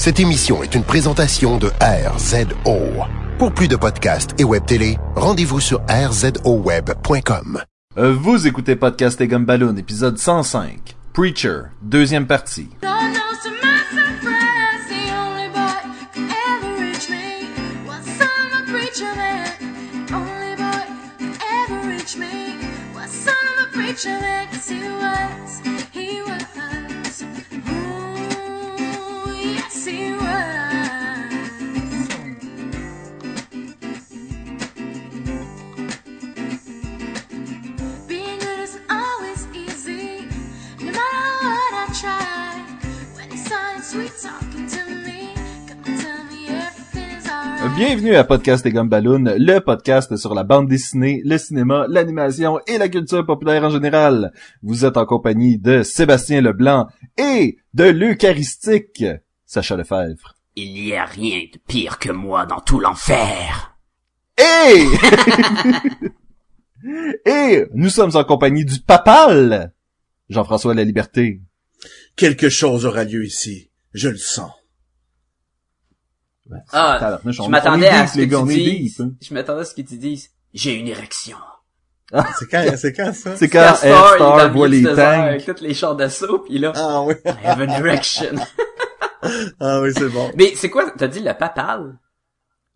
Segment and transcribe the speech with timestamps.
[0.00, 3.04] Cette émission est une présentation de RZO.
[3.36, 7.62] Pour plus de podcasts et web télé, rendez-vous sur rzoweb.com.
[7.98, 10.96] Euh, Vous écoutez Podcast et Gumballoon, épisode 105.
[11.12, 12.70] Preacher, deuxième partie.
[47.82, 52.76] Bienvenue à Podcast et Gumballoon, le podcast sur la bande dessinée, le cinéma, l'animation et
[52.76, 54.34] la culture populaire en général.
[54.62, 59.06] Vous êtes en compagnie de Sébastien Leblanc et de l'Eucharistique,
[59.46, 60.36] Sacha Lefebvre.
[60.56, 63.74] Il n'y a rien de pire que moi dans tout l'enfer.
[64.36, 64.84] Et...
[67.30, 69.72] et nous sommes en compagnie du papal,
[70.28, 71.40] Jean-François La Liberté.
[72.14, 73.70] Quelque chose aura lieu ici.
[73.94, 74.50] Je le sens.
[76.72, 79.00] Ah, je m'attendais à ce que tu dises.
[79.00, 79.12] hein.
[79.20, 80.30] Je m'attendais à ce que tu dises.
[80.52, 81.36] J'ai une érection.
[82.38, 83.36] C'est quand, c'est quand ça?
[83.36, 84.98] C'est quand est Star le voit les tanks.
[84.98, 87.14] Avec tous les chars d'assaut, pis là, Ah oui.
[87.24, 88.34] I have an erection.
[89.60, 90.30] Ah oui, c'est bon.
[90.34, 91.98] Mais c'est quoi, t'as dit le papal?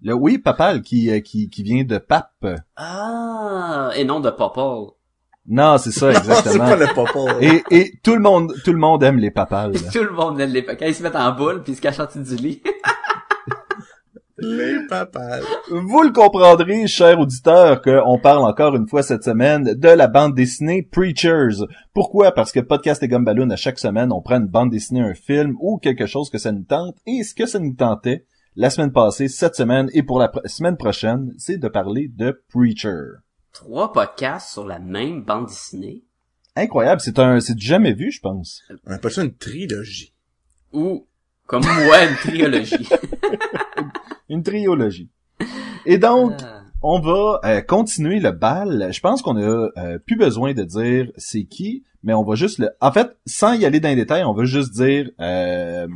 [0.03, 2.47] Le, oui, papal qui, euh, qui, qui vient de pape.
[2.77, 4.91] Ah, et non de popol.
[5.47, 6.64] Non, c'est ça, C'est exactement.
[6.66, 7.36] pas le papa.
[7.41, 9.72] et, et tout le monde, tout le monde aime les papales.
[9.92, 11.98] Tout le monde aime les Quand ils se mettent en boule, puis ils se cachent
[12.00, 12.62] en dessous du lit.
[14.38, 15.38] Les papas.
[15.70, 20.34] Vous le comprendrez, chers auditeurs, qu'on parle encore une fois cette semaine de la bande
[20.34, 21.64] dessinée Preachers.
[21.92, 22.32] Pourquoi?
[22.32, 25.54] Parce que Podcast et Gumballoon, à chaque semaine, on prend une bande dessinée, un film
[25.60, 26.96] ou quelque chose que ça nous tente.
[27.06, 28.26] Et ce que ça nous tentait
[28.56, 32.42] la semaine passée, cette semaine et pour la pr- semaine prochaine, c'est de parler de
[32.52, 32.98] Preacher.
[33.52, 36.03] Trois podcasts sur la même bande dessinée?
[36.56, 38.62] Incroyable, c'est un, c'est jamais vu, je pense.
[38.86, 40.12] On appelle ça une trilogie.
[40.72, 41.06] Ou,
[41.47, 42.88] comme moi, une trilogie.
[44.28, 45.10] Une triologie.
[45.86, 46.62] Et donc, Ah.
[46.82, 48.88] on va euh, continuer le bal.
[48.92, 49.40] Je pense qu'on a
[49.76, 52.70] euh, plus besoin de dire c'est qui, mais on va juste le.
[52.80, 55.86] En fait, sans y aller dans les détails, on va juste dire euh,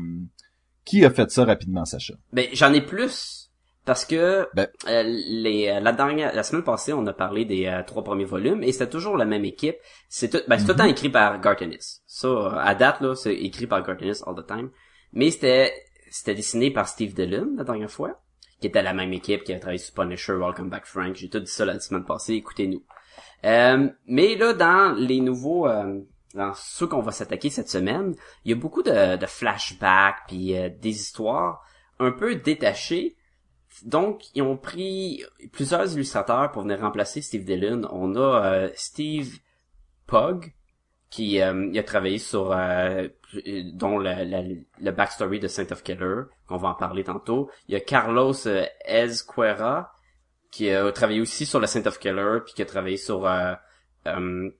[0.84, 2.14] qui a fait ça rapidement, Sacha?
[2.32, 3.44] Ben, j'en ai plus.
[3.84, 4.68] Parce que Ben.
[4.86, 8.26] euh, les, euh, la dernière, la semaine passée, on a parlé des euh, trois premiers
[8.26, 9.76] volumes et c'était toujours la même équipe.
[10.10, 12.02] C'est tout, ben, c'est tout le temps écrit par Garth Ennis.
[12.06, 14.68] Ça, à date là, c'est écrit par Garth Ennis all the time.
[15.14, 15.72] Mais c'était,
[16.10, 18.20] c'était dessiné par Steve Dillon la dernière fois,
[18.60, 21.14] qui était la même équipe qui a travaillé sur Punisher, Welcome Back Frank.
[21.16, 22.34] J'ai tout dit ça la semaine passée.
[22.34, 22.82] Écoutez-nous.
[23.44, 26.00] Euh, mais là, dans les nouveaux, euh,
[26.34, 28.14] dans ceux qu'on va s'attaquer cette semaine,
[28.44, 31.62] il y a beaucoup de, flashbacks puis euh, des histoires
[31.98, 33.16] un peu détachées.
[33.84, 37.82] Donc, ils ont pris plusieurs illustrateurs pour venir remplacer Steve Dillon.
[37.90, 39.38] On a euh, Steve
[40.06, 40.52] Pugh,
[41.10, 43.08] qui euh, il a travaillé sur euh,
[43.72, 47.50] dont le, le, le backstory de Saint of Killer, qu'on va en parler tantôt.
[47.68, 49.92] Il y a Carlos euh, Ezquerra,
[50.50, 53.54] qui a travaillé aussi sur le Saint of Killer, puis qui a travaillé sur euh,
[54.06, 54.50] euh,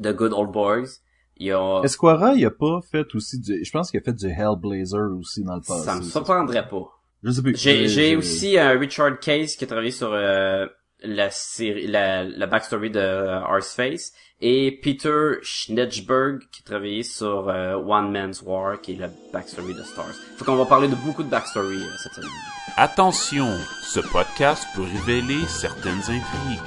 [0.00, 1.00] The Good Old Boys.
[1.36, 1.80] Il y a...
[1.82, 3.64] Esquara, il a pas fait aussi du.
[3.64, 5.84] Je pense qu'il a fait du Hellblazer aussi dans le passé.
[5.84, 6.84] Ça me surprendrait pas.
[7.22, 7.56] Je sais plus.
[7.56, 10.66] J'ai, aussi euh, Richard Case qui a travaillé sur euh,
[11.02, 17.48] la série, la, la backstory de euh, Horseface et Peter Schnedgeberg qui a travaillé sur
[17.48, 20.14] euh, One Man's War qui est la backstory de Stars.
[20.36, 22.30] Faut qu'on va parler de beaucoup de backstory euh, cette semaine.
[22.76, 23.48] Attention,
[23.82, 26.60] ce podcast peut révéler certaines intrigues.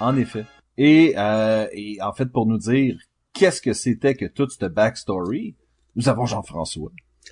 [0.00, 0.44] En effet.
[0.76, 2.96] Et, euh, et en fait, pour nous dire
[3.32, 5.56] qu'est-ce que c'était que toute cette backstory,
[5.96, 6.90] nous avons Jean-François.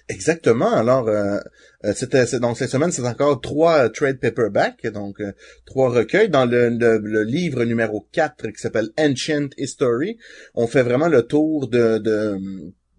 [0.09, 0.73] Exactement.
[0.73, 1.39] Alors, euh,
[1.85, 5.33] euh, c'était c'est- donc cette semaine, c'est encore trois euh, trade paperbacks, donc euh,
[5.65, 6.29] trois recueils.
[6.29, 10.19] Dans le, livre numéro 4 qui s'appelle Ancient History,
[10.55, 11.99] on fait vraiment le tour de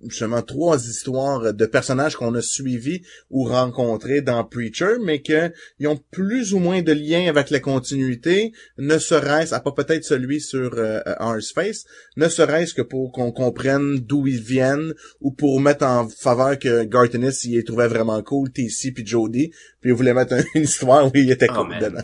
[0.07, 5.87] justement trois histoires de personnages qu'on a suivis ou rencontrés dans Preacher, mais que ils
[5.87, 10.41] ont plus ou moins de lien avec la continuité, ne serait-ce, à pas peut-être celui
[10.41, 11.85] sur euh, Horseface,
[12.17, 16.83] ne serait-ce que pour qu'on comprenne d'où ils viennent, ou pour mettre en faveur que
[16.83, 19.51] Gartenis, il les trouvait vraiment cool, TC puis Jody,
[19.81, 21.79] puis il voulait mettre un- une histoire où il était Oh, cool man.
[21.81, 22.01] dedans.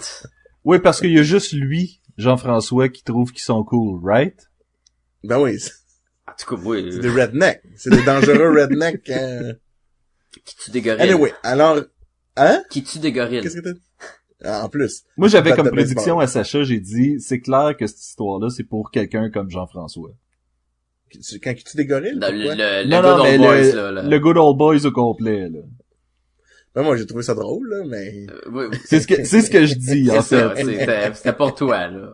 [0.66, 4.36] Oui, parce qu'il y a juste lui, Jean-François, qui trouve qu'ils sont cool, right?
[5.24, 5.57] Ben oui,
[6.30, 7.62] En tout cas, oui, c'est des rednecks.
[7.76, 9.10] C'est des dangereux rednecks.
[9.10, 9.54] euh.
[10.46, 11.02] qui tue des gorilles.
[11.02, 11.80] Anyway, alors...
[12.38, 12.64] Hein?
[12.70, 13.42] Qui tue des gorilles.
[13.42, 13.80] Qu'est-ce que t'as...
[14.44, 15.04] Ah, En plus.
[15.18, 16.24] Moi, j'avais comme prédiction baseball.
[16.24, 20.12] à Sacha, j'ai dit, c'est clair que cette histoire-là, c'est pour quelqu'un comme Jean-François.
[21.44, 22.18] Quand tu tues des gorilles?
[22.18, 22.56] Dans le, pourquoi?
[22.56, 23.92] le, le non, Good non, mais Old Boys, le, là.
[23.92, 24.04] là.
[24.04, 25.60] le Good Old Boys au complet, là.
[26.76, 28.28] Ben, moi, j'ai trouvé ça drôle, là, mais...
[28.30, 28.78] Euh, oui.
[28.86, 30.56] C'est ce que, c'est ce que je dis, en fait.
[30.56, 32.14] c'était c'était pour toi, là.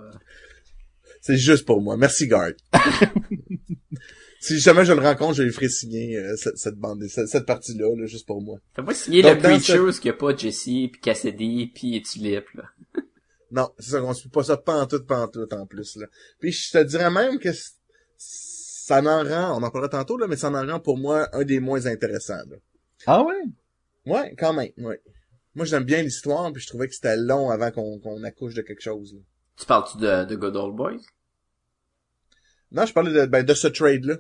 [1.26, 1.98] C'est juste pour moi.
[1.98, 2.52] Merci, Guard.
[4.40, 7.46] si jamais je le rencontre, je lui ferai signer euh, cette, cette bande, cette, cette
[7.48, 8.60] partie-là, là, juste pour moi.
[8.76, 11.02] Fais pas signer Donc, le dans Preacher ce- où il y a pas Jesse, puis
[11.02, 12.64] Cassidy, puis Tulip, là.
[13.52, 16.06] Non, c'est ça, on se fait pas ça pantoute, pantoute en plus, là.
[16.40, 17.50] Puis je te dirais même que
[18.18, 21.44] ça en rend, on en parlera tantôt, là, mais ça en rend pour moi un
[21.44, 22.58] des moins intéressants, là.
[23.08, 23.34] Ah ouais?
[24.06, 25.02] Ouais, quand même, ouais.
[25.56, 28.62] Moi, j'aime bien l'histoire, puis je trouvais que c'était long avant qu'on qu'on accouche de
[28.62, 29.22] quelque chose, là.
[29.58, 31.00] Tu parles-tu de, de Good Old Boys?
[32.72, 34.16] Non, je parlais de, ben, de ce trade-là.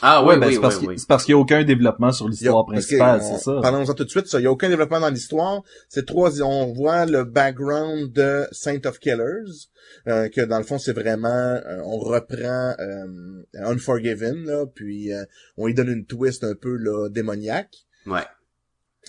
[0.00, 0.98] Ah oui, ouais, ben, oui, c'est parce oui, qu'il- oui.
[1.00, 3.58] c'est parce qu'il y a aucun développement sur l'histoire principale, c'est ça.
[3.60, 4.38] Parlons-en tout de suite, ça.
[4.38, 5.62] Il y a aucun développement dans l'histoire.
[5.88, 9.66] C'est trois, on voit le background de Saint of Killers,
[10.06, 15.24] euh, que dans le fond, c'est vraiment, euh, on reprend euh, Unforgiven, là, puis euh,
[15.56, 17.74] on lui donne une twist un peu là, démoniaque.
[18.06, 18.22] Ouais.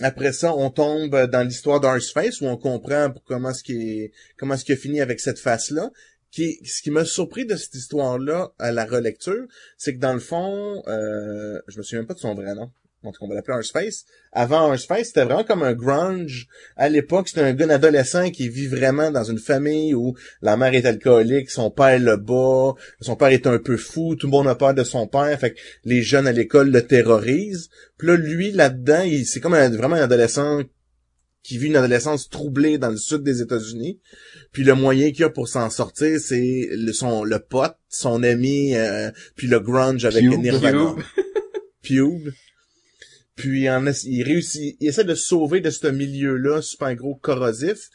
[0.00, 4.56] Après ça, on tombe dans l'histoire d'Arseface où on comprend comment ce qui est, comment
[4.56, 5.90] ce qui a fini avec cette face-là.
[6.32, 9.46] Ce qui m'a surpris de cette histoire-là à la relecture,
[9.76, 12.70] c'est que dans le fond, euh, je me souviens même pas de son vrai nom.
[13.02, 14.04] En tout cas, on va l'appeler Arseface.
[14.30, 16.48] Avant Arseface, c'était vraiment comme un grunge.
[16.76, 20.74] À l'époque, c'était un gars adolescent qui vit vraiment dans une famille où la mère
[20.74, 24.48] est alcoolique, son père le bat, son père est un peu fou, tout le monde
[24.48, 27.70] a peur de son père, fait que les jeunes à l'école le terrorisent.
[27.96, 30.60] Puis là, lui, là-dedans, il, c'est comme un- vraiment un adolescent
[31.42, 33.98] qui vit une adolescence troublée dans le sud des États-Unis.
[34.52, 38.74] Puis le moyen qu'il a pour s'en sortir, c'est le, son, le pote, son ami,
[38.74, 40.40] euh, puis le grunge avec Pube.
[40.40, 40.96] Nirvana.
[41.82, 42.32] Pube.
[43.36, 47.88] Puis en il réussit, il essaie de se sauver de ce milieu-là super gros corrosif.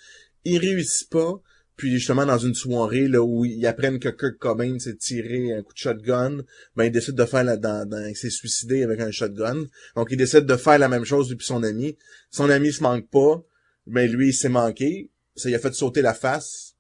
[0.44, 1.40] Il réussit pas.
[1.76, 5.62] Puis justement dans une soirée là où ils apprennent que Kurt Cobain s'est tiré un
[5.62, 6.38] coup de shotgun,
[6.76, 9.66] ben il décide de faire la dans, dans il s'est suicidé avec un shotgun.
[9.96, 11.98] Donc il décide de faire la même chose depuis son ami.
[12.32, 13.44] Son ami se manque pas,
[13.88, 15.12] mais lui il s'est manqué.
[15.36, 16.76] Ça lui a fait sauter la face.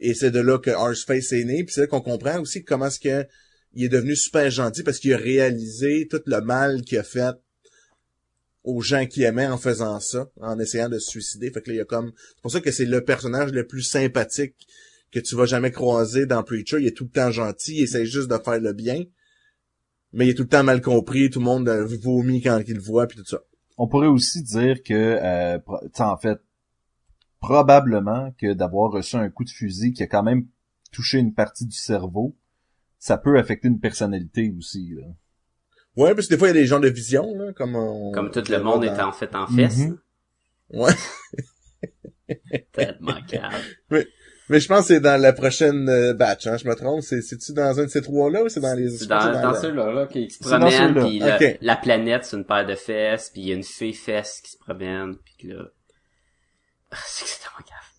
[0.00, 1.64] Et c'est de là que Arseface est né.
[1.64, 3.26] Puis c'est là qu'on comprend aussi comment est-ce que
[3.74, 7.34] il est devenu super gentil parce qu'il a réalisé tout le mal qu'il a fait
[8.64, 11.50] aux gens qu'il aimait en faisant ça, en essayant de se suicider.
[11.50, 13.66] Fait que là, il y a comme, c'est pour ça que c'est le personnage le
[13.66, 14.54] plus sympathique
[15.12, 16.78] que tu vas jamais croiser dans Preacher.
[16.80, 19.04] Il est tout le temps gentil, il essaie juste de faire le bien.
[20.12, 22.74] Mais il est tout le temps mal compris, tout le monde euh, vomit quand il
[22.74, 23.40] le voit, puis tout ça.
[23.78, 25.58] On pourrait aussi dire que, euh,
[25.98, 26.38] en fait,
[27.40, 30.46] probablement que d'avoir reçu un coup de fusil qui a quand même
[30.92, 32.36] touché une partie du cerveau,
[32.98, 34.94] ça peut affecter une personnalité aussi.
[34.94, 35.06] Là.
[36.00, 38.10] Ouais, parce que des fois, il y a des gens de vision, là, comme on...
[38.12, 39.76] Comme tout le monde dans- est en fait en fesse.
[39.78, 39.98] Mhm.
[40.70, 40.92] Ouais.
[42.72, 43.52] Tellement calme.
[44.48, 47.02] Mais je pense que c'est dans la prochaine euh, batch, hein, je me trompe.
[47.02, 48.86] C'est, c'est-tu dans un de ces trois-là ou c'est dans les...
[48.90, 52.36] Dans, c'est dans la- ceux-là, là, qui se dans promènent, puis la, la planète, c'est
[52.36, 55.48] une paire de fesses, puis il y a une fée fesse qui se promène, puis
[55.48, 55.64] là...
[57.06, 57.89] C'est que c'est tellement calme.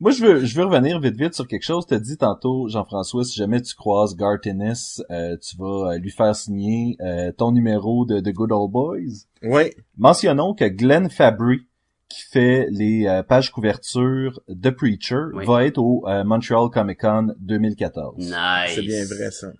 [0.00, 1.86] Moi, je veux, je veux revenir vite vite sur quelque chose.
[1.86, 6.10] T'as dit tantôt, Jean-François, si jamais tu croises Garth Ennis, euh, tu vas euh, lui
[6.10, 9.26] faire signer euh, ton numéro de, de Good Old Boys.
[9.42, 9.74] Ouais.
[9.96, 11.60] Mentionnons que Glenn Fabry,
[12.08, 15.46] qui fait les euh, pages couverture de Preacher, Oui.
[15.46, 18.16] va être au euh, Montreal Comic Con 2014.
[18.18, 18.34] Nice.
[18.74, 19.52] C'est bien vrai, ça.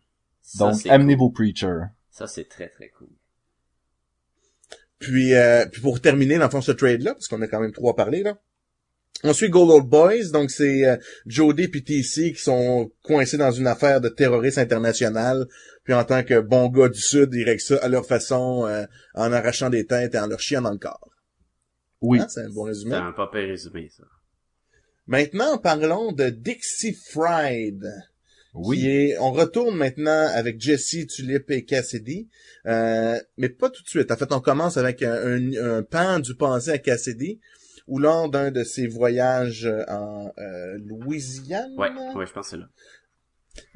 [0.43, 1.21] Ça, Donc, amenez cool.
[1.27, 1.79] vos Preacher.
[2.11, 3.08] Ça, c'est très, très cool.
[4.99, 7.73] Puis, euh, puis pour terminer, dans le fond, ce trade-là, parce qu'on a quand même
[7.73, 8.37] trois parlé, là.
[9.27, 13.51] On suit Gold Old Boys, donc c'est euh, Jody puis TC qui sont coincés dans
[13.51, 15.47] une affaire de terrorisme international.
[15.83, 18.85] Puis en tant que bons gars du Sud, ils règlent ça à leur façon, euh,
[19.15, 21.11] en arrachant des têtes et en leur chiant dans le corps.
[22.03, 22.21] Oui.
[22.21, 22.97] Hein, c'est un bon C'est résumé.
[22.97, 24.05] un pas résumé, ça.
[25.07, 27.83] Maintenant, parlons de Dixie Fried.
[28.55, 28.79] Oui.
[28.79, 32.29] Qui est, on retourne maintenant avec Jesse, Tulip et Cassidy,
[32.67, 34.13] euh, mais pas tout de suite.
[34.13, 37.41] En fait, on commence avec un, un, un pan du passé à Cassidy,
[37.86, 42.56] où lors d'un de ses voyages en euh, Louisiane, Ouais, ouais, je pense que c'est
[42.56, 42.67] là.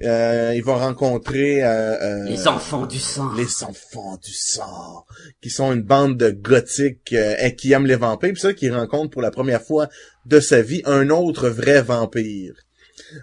[0.03, 3.33] euh, il va rencontrer euh, euh, Les enfants du sang.
[3.35, 5.05] les enfants du sang,
[5.41, 8.33] qui sont une bande de gothiques euh, qui aiment les vampires.
[8.33, 9.89] Puis ça, qu'il rencontre pour la première fois
[10.27, 12.55] de sa vie un autre vrai vampire.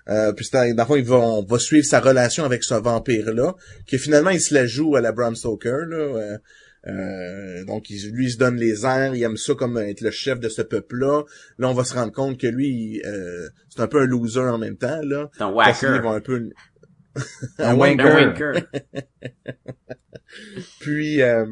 [0.09, 2.73] Euh, puis c'est- dans le fond, il va, on va suivre sa relation avec ce
[2.75, 3.55] vampire-là,
[3.87, 5.85] que finalement, il se la joue à la Bram Stoker.
[5.87, 6.37] Là, euh,
[6.87, 10.11] euh, donc, il, lui, il se donne les airs, il aime ça comme être le
[10.11, 11.23] chef de ce peuple-là.
[11.57, 14.57] Là, on va se rendre compte que lui, euh, c'est un peu un loser en
[14.57, 15.01] même temps.
[15.03, 15.29] là.
[15.73, 16.49] C'est un va un peu...
[17.59, 18.13] Un wanker.
[18.13, 18.43] wanker.
[18.43, 18.67] Un wanker.
[20.79, 21.45] Puis, euh,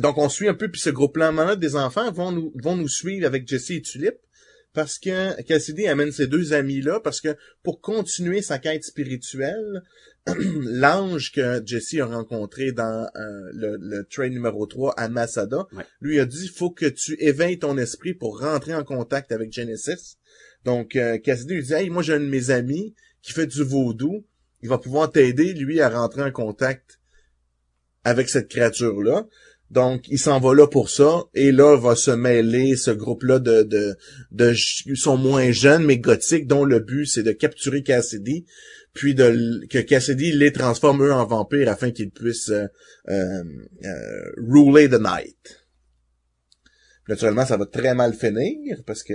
[0.00, 2.88] donc on suit un peu, puis ce groupe-là, maintenant, des enfants vont nous, vont nous
[2.88, 4.16] suivre avec Jesse et Tulip,
[4.74, 9.82] parce que Cassidy amène ces deux amis-là, parce que pour continuer sa quête spirituelle,
[10.26, 15.84] l'ange que Jesse a rencontré dans euh, le, le train numéro 3 à Masada, Ouais.
[16.00, 20.18] lui a dit faut que tu éveilles ton esprit pour rentrer en contact avec Genesis.
[20.64, 23.62] Donc euh, Cassidy lui dit hey, moi j'ai un de mes amis qui fait du
[23.62, 24.26] vaudou,
[24.62, 27.00] il va pouvoir t'aider lui à rentrer en contact
[28.04, 29.26] avec cette créature là.
[29.70, 33.62] Donc, il s'en va là pour ça, et là va se mêler ce groupe-là de,
[33.62, 33.96] de,
[34.30, 34.54] de,
[34.86, 38.46] ils sont moins jeunes, mais gothiques, dont le but, c'est de capturer Cassidy,
[38.94, 42.66] puis de, que Cassidy les transforme eux en vampires afin qu'ils puissent euh,
[43.10, 43.44] euh,
[43.84, 45.62] euh, ruler the night.
[47.06, 49.14] Naturellement, ça va très mal finir, parce que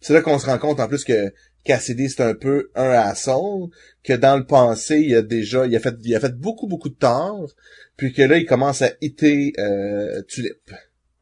[0.00, 1.32] c'est là qu'on se rend compte en plus que
[1.66, 3.68] Cassidy, c'est un peu un asshole,
[4.02, 6.88] que dans le passé, il a déjà, il a fait, il a fait beaucoup, beaucoup
[6.88, 7.50] de tort,
[7.96, 10.70] puis que là, il commence à hitter euh, Tulip.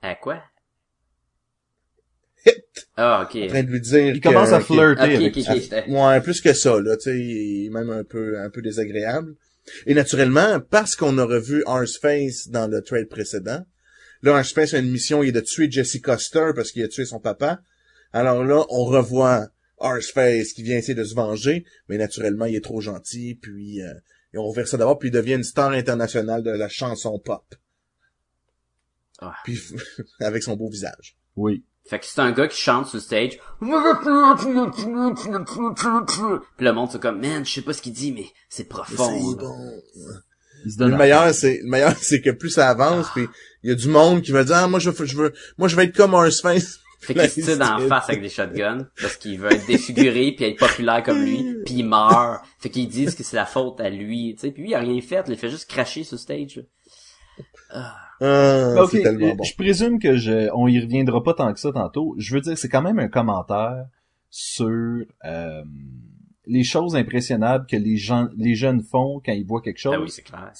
[0.03, 0.43] À quoi?
[2.47, 2.89] Hit!
[2.97, 3.43] Ah, ok.
[3.45, 5.33] En train de lui dire Il commence à flirter
[5.89, 9.35] Ouais, plus que ça, là, tu sais, il est même un peu, un peu désagréable.
[9.87, 13.65] Et naturellement, parce qu'on a revu Arseface dans le trade précédent,
[14.23, 17.07] là, Arseface a une mission, il est de tuer Jesse Custer parce qu'il a tué
[17.07, 17.61] son papa.
[18.13, 22.65] Alors là, on revoit Arseface qui vient essayer de se venger, mais naturellement, il est
[22.65, 23.93] trop gentil, puis euh,
[24.35, 27.55] et on revient ça d'abord, puis il devient une star internationale de la chanson pop.
[29.21, 29.35] Ah.
[29.45, 29.61] Puis,
[30.21, 31.17] avec son beau visage.
[31.37, 31.65] Oui.
[31.87, 33.39] Fait que c'est un gars qui chante sur le stage.
[36.57, 39.35] Puis le monde c'est comme, man, je sais pas ce qu'il dit, mais c'est profond.
[39.35, 39.83] Bon.
[40.65, 43.29] Il se donne Le meilleur, c'est le meilleur, c'est que plus ça avance, puis
[43.63, 45.69] il y a du monde qui va dire ah moi je veux, je veux moi
[45.69, 46.81] je vais être comme Arseface.
[47.01, 50.33] Fait qu'il se tire dans la face avec des shotguns parce qu'il veut être défiguré
[50.33, 52.45] puis être populaire comme lui, puis il meurt.
[52.59, 54.51] Fait qu'ils disent que c'est la faute à lui, tu sais.
[54.51, 56.57] Puis lui il a rien fait, il fait juste cracher sur stage.
[56.57, 56.63] là.
[57.71, 59.43] Ah, tellement bon.
[59.43, 62.15] je présume que je, on y reviendra pas tant que ça tantôt.
[62.19, 63.87] Je veux dire, c'est quand même un commentaire
[64.31, 65.63] sur euh,
[66.47, 69.95] les choses impressionnables que les gens, les jeunes font quand ils voient quelque chose.
[69.97, 70.53] Ah oui, c'est clair.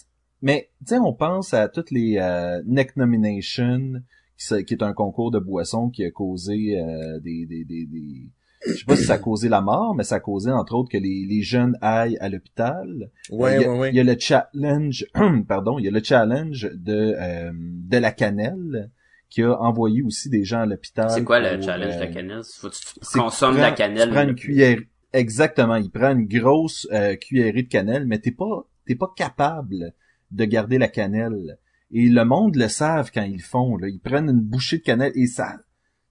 [0.43, 4.03] Mais tu sais, on pense à toutes les euh, Neck Nomination,
[4.37, 8.29] qui, est un concours de boissons qui a causé euh, des, des, des, des-
[8.67, 10.91] je sais pas si ça a causé la mort, mais ça a causé entre autres
[10.91, 13.11] que les, les jeunes aillent à l'hôpital.
[13.31, 13.91] Ouais, il, y a, ouais, ouais.
[13.91, 15.05] il y a le challenge,
[15.49, 18.91] pardon, il y a le challenge de euh, de la cannelle
[19.29, 21.11] qui a envoyé aussi des gens à l'hôpital.
[21.11, 22.41] C'est quoi le pour, challenge de euh, la cannelle?
[22.57, 24.09] Faut que tu consommes la prend- cannelle.
[24.09, 24.79] Tu prends une cuillère,
[25.13, 25.77] exactement.
[25.77, 29.93] Il prend une grosse euh, cuillerée de cannelle, mais t'es pas, t'es pas capable
[30.31, 31.59] de garder la cannelle.
[31.95, 33.77] Et le monde le savent quand ils font.
[33.79, 33.89] Là.
[33.89, 35.57] Ils prennent une bouchée de cannelle et ça,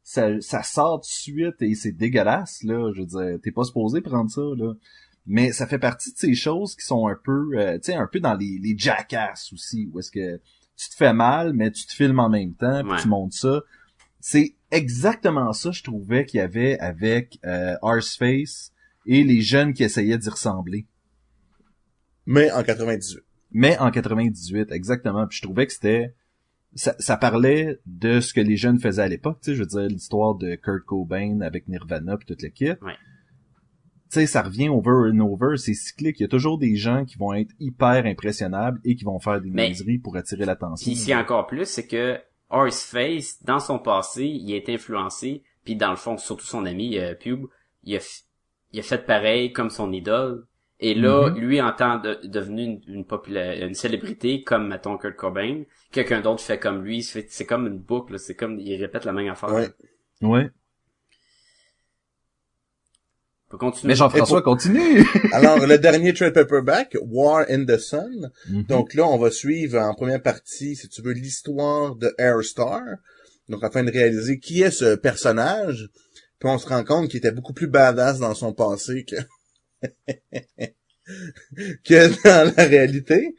[0.01, 2.63] ça, ça sort de suite et c'est dégueulasse.
[2.63, 4.41] Là, je veux dire, t'es pas supposé prendre ça.
[4.57, 4.73] Là.
[5.27, 8.07] Mais ça fait partie de ces choses qui sont un peu, euh, tu sais, un
[8.11, 10.37] peu dans les, les jackass aussi, où est-ce que
[10.75, 13.01] tu te fais mal, mais tu te filmes en même temps, puis Ouais.
[13.01, 13.61] tu montes ça.
[14.19, 18.71] C'est exactement ça, je trouvais qu'il y avait avec euh, Arseface
[19.05, 20.87] et les jeunes qui essayaient d'y ressembler.
[22.25, 23.19] Mais en 98.
[23.53, 25.27] Mais en 98, exactement.
[25.27, 26.13] Puis je trouvais que c'était...
[26.75, 29.67] Ça, ça parlait de ce que les jeunes faisaient à l'époque, tu sais, je veux
[29.67, 32.81] dire, l'histoire de Kurt Cobain avec Nirvana puis toute l'équipe.
[32.81, 32.95] Ouais.
[34.11, 36.19] Tu sais, ça revient over and over, c'est cyclique.
[36.19, 39.39] Il y a toujours des gens qui vont être hyper impressionnables et qui vont faire
[39.39, 40.91] des niaiseries pour attirer l'attention.
[40.91, 42.19] Ici encore plus, c'est que
[42.53, 47.15] Horseface, dans son passé, il été influencé, puis dans le fond, surtout son ami euh,
[47.15, 47.45] Pube,
[47.83, 47.99] il a,
[48.71, 50.45] il a fait pareil comme son idole.
[50.79, 51.37] Et là, Mhm.
[51.39, 56.19] lui, en tant de, devenu une, une, popula- une célébrité, comme, mettons, Kurt Cobain, quelqu'un
[56.21, 59.29] d'autre fait comme lui, c'est c'est comme une boucle, c'est comme, il répète la même
[59.29, 59.53] affaire.
[59.53, 59.69] Ouais.
[60.21, 60.49] Ouais.
[63.47, 63.91] On peut continuer.
[63.91, 65.05] Mais Jean-François, pour- continue!
[65.33, 68.31] Alors, le dernier trade paperback, War in the Sun.
[68.49, 68.63] Mhm.
[68.63, 72.81] Donc là, on va suivre en première partie, si tu veux, l'histoire de Airstar.
[73.49, 75.89] Donc, afin de réaliser qui est ce personnage.
[76.39, 79.15] Puis on se rend compte qu'il était beaucoup plus badass dans son passé que,
[81.83, 83.35] que dans la réalité.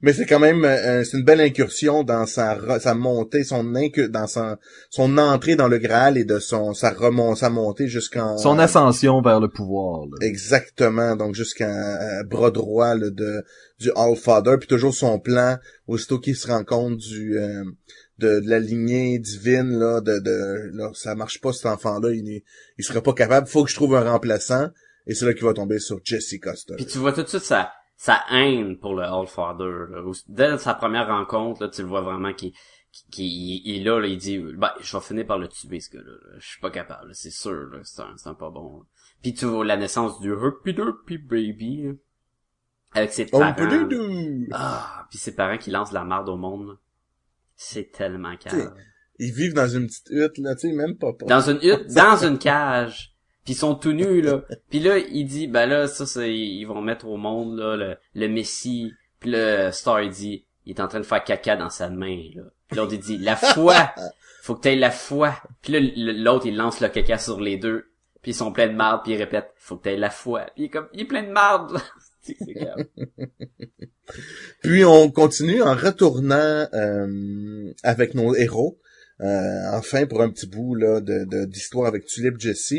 [0.00, 4.08] Mais c'est quand même, euh, c'est une belle incursion dans sa, sa montée, son incu-
[4.08, 4.56] dans son,
[4.88, 8.38] son entrée dans le Graal et de son, sa remont, sa montée jusqu'en...
[8.38, 10.06] Son ascension vers le pouvoir.
[10.06, 10.26] là.
[10.26, 13.44] Exactement, donc jusqu'à euh, bras droit là, de
[13.78, 17.62] du Allfather, puis toujours son plan, aussitôt qu'il se rend compte du euh,
[18.18, 22.26] de, de la lignée divine là, de, de là, ça marche pas cet enfant-là, il
[22.30, 22.44] est,
[22.78, 24.68] il serait pas capable, faut que je trouve un remplaçant,
[25.06, 26.74] et c'est là qu'il va tomber sur Jesse Costa.
[26.76, 29.90] Puis tu vois tout de suite sa, sa haine pour le Allfather.
[29.90, 30.02] Là.
[30.28, 32.52] Dès sa première rencontre, là, tu le vois vraiment qu'il
[33.10, 35.90] qu'il il est là, là, il dit ben, je vais finir par le tuer ce
[35.90, 36.12] gars-là.
[36.12, 36.36] là.
[36.38, 38.78] Je suis pas capable, c'est sûr, là, c'est un, c'est un pas bon.
[38.78, 38.84] là.
[39.22, 41.92] Puis tu vois la naissance du Happy Derpy Baby là,
[42.92, 43.88] avec ses Oh, parents.
[44.52, 46.78] Ah, puis ses parents qui lancent la marde au monde.
[47.56, 48.74] C'est tellement calme.
[49.18, 51.26] Ils vivent dans une petite hutte, là, tu sais, même pas pas.
[51.26, 53.13] Dans une hutte, dans une cage.
[53.44, 54.42] Puis ils sont tout nus, là.
[54.70, 57.96] Puis là, il dit, ben là, ça, c'est, ils vont mettre au monde, là, le,
[58.14, 58.92] le Messie.
[59.20, 62.18] Puis le Star, il dit, il est en train de faire caca dans sa main,
[62.34, 62.42] là.
[62.68, 63.92] Puis l'autre, il dit, la foi!
[64.42, 65.34] Faut que t'aies la foi.
[65.62, 65.80] Puis là,
[66.14, 67.86] l'autre, il lance le caca sur les deux.
[68.20, 70.42] Puis ils sont pleins de marde, puis il répète, faut que t'aies la foi.
[70.54, 71.78] Puis il est comme, il est plein de marde.
[74.62, 78.78] Puis on continue en retournant euh, avec nos héros.
[79.20, 82.74] Euh, enfin, pour un petit bout là de de- d'histoire avec Tulip, Jesse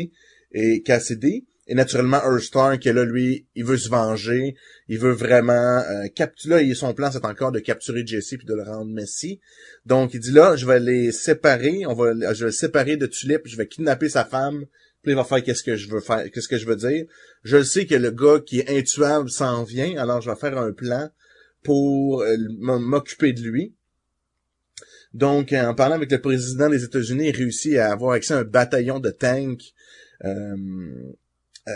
[0.56, 1.46] et Cassidy.
[1.68, 4.54] Et naturellement, Earthstar, qui est là, lui, il veut se venger.
[4.88, 6.64] Il veut vraiment euh, capturer.
[6.64, 9.40] Là, son plan, c'est encore de capturer Jesse puis de le rendre Messi.
[9.84, 11.84] Donc, il dit là, je vais les séparer.
[11.86, 13.42] On va, je vais le séparer de Tulip.
[13.44, 14.64] Je vais kidnapper sa femme.
[15.02, 17.04] Puis il va faire qu'est-ce que je veux faire, qu'est-ce que je veux dire.
[17.42, 19.96] Je sais que le gars qui est intuable s'en vient.
[19.98, 21.10] Alors, je vais faire un plan
[21.64, 23.74] pour euh, m'occuper de lui.
[25.14, 28.44] Donc, en parlant avec le président des États-Unis, il réussit à avoir accès à un
[28.44, 29.72] bataillon de tanks
[30.24, 30.56] euh,
[31.68, 31.72] euh,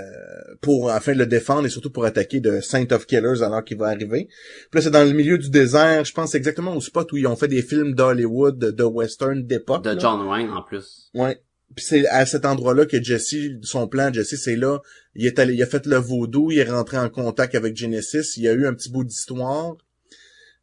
[0.60, 3.76] pour afin de le défendre et surtout pour attaquer de Saint of Killers alors qu'il
[3.76, 4.28] va arriver.
[4.70, 7.26] Puis là, c'est dans le milieu du désert, je pense exactement au spot où ils
[7.26, 9.82] ont fait des films d'Hollywood, de, de western d'époque.
[9.84, 9.98] De là.
[9.98, 11.10] John Wayne, en plus.
[11.14, 11.40] Ouais.
[11.74, 14.80] Puis c'est à cet endroit-là que Jesse, son plan, Jesse, c'est là.
[15.14, 18.36] Il est allé, il a fait le vaudou, il est rentré en contact avec Genesis,
[18.36, 19.76] il y a eu un petit bout d'histoire.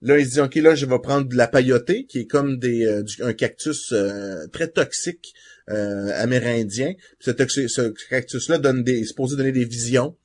[0.02, 2.60] Là, il se dit, OK, là, je vais prendre de la paillotée, qui est comme
[2.60, 5.34] des, euh, du- un cactus euh, très toxique
[5.70, 6.94] euh, amérindien.
[7.20, 10.16] Puis ce, ce cactus-là donne des, est supposé donner des visions.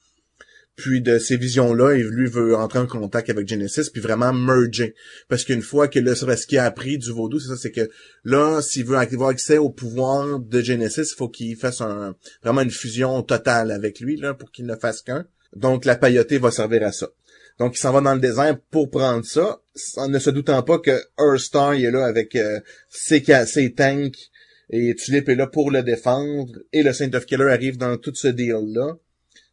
[0.75, 4.95] Puis de ces visions-là, il lui veut entrer en contact avec Genesis, puis vraiment merger.
[5.29, 7.91] Parce qu'une fois que là, ce qu'il a appris du vaudou, c'est ça, c'est que
[8.25, 12.63] là, s'il veut avoir accès au pouvoir de Genesis, il faut qu'il fasse un, vraiment
[12.63, 15.27] une fusion totale avec lui, là, pour qu'il ne fasse qu'un.
[15.55, 17.11] Donc, la paillotée va servir à ça.
[17.59, 19.61] Donc, il s'en va dans le désert pour prendre ça,
[19.97, 24.31] en ne se doutant pas que Earthstar est là avec euh, ses tanks,
[24.73, 28.14] et Tulip est là pour le défendre, et le Saint of Killer arrive dans tout
[28.14, 28.97] ce deal-là.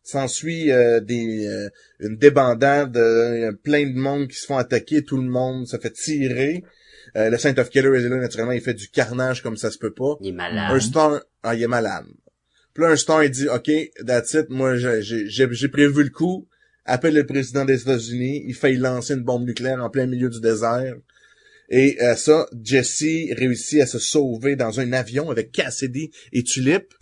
[0.01, 5.17] S'ensuit euh, des euh, une débandade, euh, plein de monde qui se font attaquer, tout
[5.17, 6.63] le monde se fait tirer.
[7.17, 9.77] Euh, le Saint of Killer est là, naturellement, il fait du carnage comme ça se
[9.77, 10.15] peut pas.
[10.21, 10.71] Il est malade.
[10.71, 12.05] Un star, ah, il est malade.
[12.73, 13.69] Puis là, un star, il dit, OK,
[14.05, 16.47] that's it, moi, j'ai prévu le coup,
[16.85, 20.39] appelle le président des États-Unis, il fait lancer une bombe nucléaire en plein milieu du
[20.39, 20.95] désert.
[21.69, 26.93] Et euh, ça, Jesse réussit à se sauver dans un avion avec Cassidy et Tulip.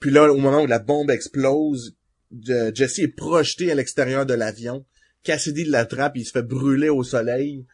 [0.00, 1.96] Puis là, au moment où la bombe explose,
[2.34, 4.86] Je- Jesse est projeté à l'extérieur de l'avion.
[5.22, 7.66] Cassidy l'attrape, il se fait brûler au soleil.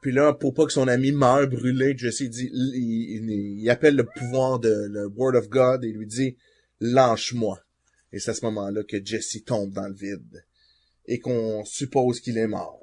[0.00, 2.74] Puis là, pour pas que son ami meure brûlé, Jesse dit, il,
[3.28, 6.38] il- il appelle le pouvoir de le Word of God et lui dit,
[6.80, 7.60] lâche-moi.
[8.12, 10.42] Et c'est à ce moment-là que Jesse tombe dans le vide
[11.06, 12.79] et qu'on suppose qu'il est mort.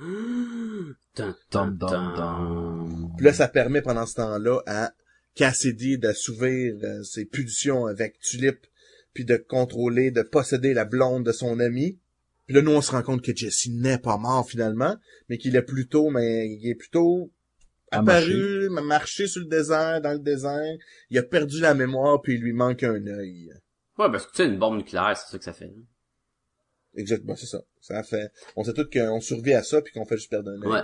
[0.00, 2.14] Dun, Dun, dun, dun, dun.
[2.16, 3.10] dun.
[3.16, 4.92] Puis là, ça permet pendant ce temps-là à
[5.34, 8.66] Cassidy d'assouvir euh, ses pulsions avec Tulip,
[9.12, 11.98] puis de contrôler, de posséder la blonde de son ami.
[12.46, 14.96] Puis là, nous, on se rend compte que Jesse n'est pas mort finalement,
[15.28, 17.30] mais qu'il est plutôt, mais il est plutôt
[17.90, 18.86] A apparu, marché.
[18.86, 20.76] marché sur le désert, dans le désert.
[21.10, 23.50] Il a perdu la mémoire, puis il lui manque un œil.
[23.98, 25.66] Ouais, parce que tu sais, une bombe nucléaire, c'est ça que ça fait.
[25.66, 25.82] hein.
[26.96, 27.62] Exactement, c'est ça.
[27.80, 28.30] Ça fait.
[28.56, 30.68] On sait tous qu'on survit à ça, puis qu'on fait juste perdre un œil.
[30.72, 30.80] Ouais.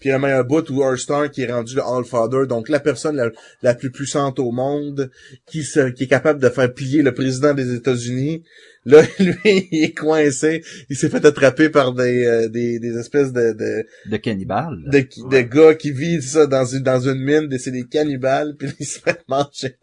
[0.00, 2.68] Puis il y a même un bout où Earthstar qui est rendu le All-Father, donc
[2.68, 3.30] la personne la,
[3.62, 5.10] la plus puissante au monde,
[5.44, 8.44] qui, se, qui est capable de faire plier le président des États-Unis.
[8.84, 10.62] Là, lui, il est coincé.
[10.88, 14.84] Il s'est fait attraper par des, euh, des, des espèces de, de, De cannibale.
[14.86, 15.44] de, de Ouais.
[15.44, 18.86] gars qui vivent ça dans une, dans une mine, et c'est des cannibales, puis il
[18.86, 19.78] se fait manger.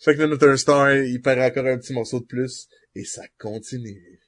[0.00, 3.22] fait que là, notre Earthstar, il perd encore un petit morceau de plus, et ça
[3.38, 4.20] continue.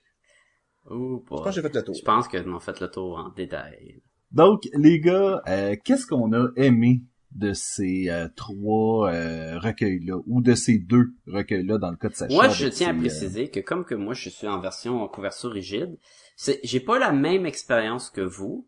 [0.90, 1.94] Ouh, Je pense que j'ai fait le tour.
[1.94, 4.02] Je pense que m'ont fait le tour en détail.
[4.30, 7.02] Donc, les gars, euh, qu'est-ce qu'on a aimé
[7.32, 12.14] de ces euh, trois euh, recueils-là, ou de ces deux recueils-là dans le cas de
[12.14, 12.34] Sacha?
[12.34, 15.08] Moi, je tiens à euh, préciser que comme que moi, je suis en version en
[15.08, 15.98] couverture rigide,
[16.36, 18.66] c'est, j'ai pas la même expérience que vous,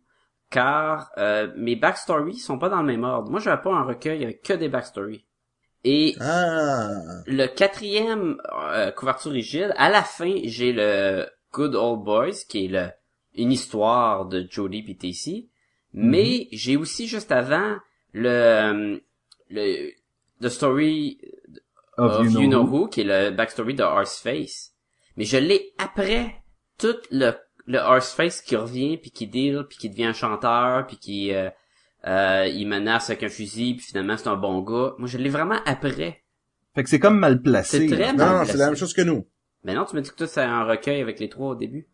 [0.51, 3.31] car euh, mes backstories sont pas dans le même ordre.
[3.31, 5.25] Moi, j'avais pas un recueil avec que des backstories.
[5.85, 6.91] Et Ah!
[7.27, 12.69] le quatrième euh, couverture rigide, à la fin, j'ai le Good Old Boys, qui est
[12.69, 12.89] le,
[13.35, 15.49] une histoire de Jodie et Tacy.
[15.93, 17.77] Mais j'ai aussi juste avant
[18.13, 18.99] le, euh,
[19.49, 19.91] le
[20.41, 21.19] The Story
[21.97, 22.89] of, of You Know, Who.
[22.89, 24.73] qui est le backstory de Horseface.
[25.17, 26.37] Mais je l'ai après
[26.79, 27.33] tout le,
[27.67, 31.51] le Horseface qui revient, puis qui deal, puis qui devient un chanteur, puis qui euh,
[32.07, 34.93] euh, il menace avec un fusil, puis finalement c'est un bon gars.
[34.99, 36.23] Moi, je l'ai vraiment après.
[36.75, 37.89] Fait que c'est comme mal placé.
[37.89, 39.27] C'est très mal Non, c'est la même chose que nous.
[39.65, 41.87] Mais non, tu m'as dit que toi, c'est un recueil avec les trois au début.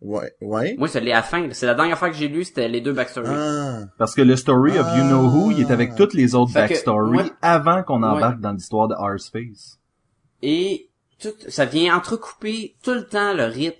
[0.00, 0.74] Ouais, ouais.
[0.76, 1.48] Moi, je l'ai à la fin.
[1.52, 3.28] C'est la dernière fois que j'ai lu, c'était les deux backstories.
[3.30, 6.52] Ah, Parce que le story of You Know Who, il est avec toutes les autres
[6.52, 8.42] Fait que, backstories moi- avant qu'on embarque Ouais.
[8.42, 9.78] dans l'histoire de Space.
[10.42, 13.78] et tout, ça vient entrecouper tout le temps le rythme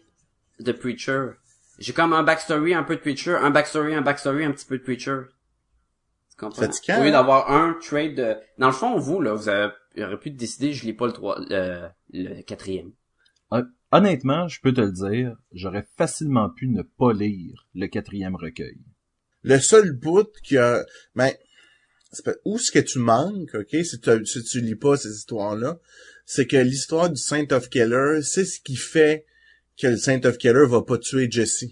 [0.61, 1.27] de Preacher.
[1.79, 4.79] J'ai comme un backstory, un peu de Preacher, un backstory, un backstory, un petit peu
[4.79, 5.19] de Preacher.
[6.45, 6.63] Comprends?
[6.63, 7.13] Fatigant, Au lieu hein?
[7.13, 8.35] d'avoir un trade de...
[8.59, 11.39] Dans le fond, vous, là, vous avez, aurez pu décider, je lis pas le trois,
[11.49, 12.93] le, le quatrième.
[13.51, 18.35] Hon- Honnêtement, je peux te le dire, j'aurais facilement pu ne pas lire le quatrième
[18.35, 18.79] recueil.
[19.43, 21.31] Le seul bout que, ben,
[22.11, 25.11] c'est pas- où ce que tu manques, ok, si tu, si tu lis pas ces
[25.15, 25.79] histoires-là,
[26.27, 29.27] c'est que l'histoire du Saint of Killer, c'est ce qui fait
[29.81, 31.67] que le Saint of Killer va pas tuer Jesse.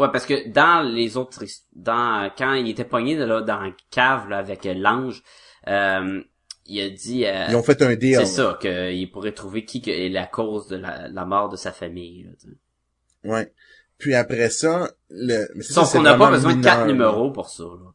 [0.00, 4.30] Ouais, parce que dans les autres, dans quand il était pogné là, dans la cave
[4.30, 5.22] là, avec euh, l'ange,
[5.68, 6.22] euh,
[6.64, 8.16] il a dit, euh, Ils ont fait un deal.
[8.16, 11.70] c'est ça, qu'il pourrait trouver qui est la cause de la, la mort de sa
[11.70, 12.24] famille.
[12.24, 13.30] Là.
[13.30, 13.52] Ouais.
[13.98, 16.86] Puis après ça, le, mais Sauf qu'on n'a pas besoin de quatre là.
[16.86, 17.64] numéros pour ça.
[17.64, 17.92] Là.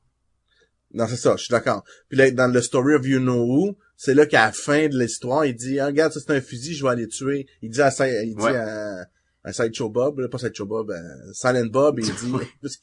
[0.93, 1.83] Non, c'est ça, je suis d'accord.
[2.07, 4.99] Puis là, dans le Story of You Know Who, c'est là qu'à la fin de
[4.99, 7.47] l'histoire, il dit, ah, regarde, ça c'est un fusil, je vais aller tuer.
[7.63, 7.89] Il dit à,
[8.21, 8.55] il dit Ouais.
[8.55, 9.07] à,
[9.45, 12.33] à Sideshow Bob, là, pas Sideshow Bob, euh, Silent Bob, il dit,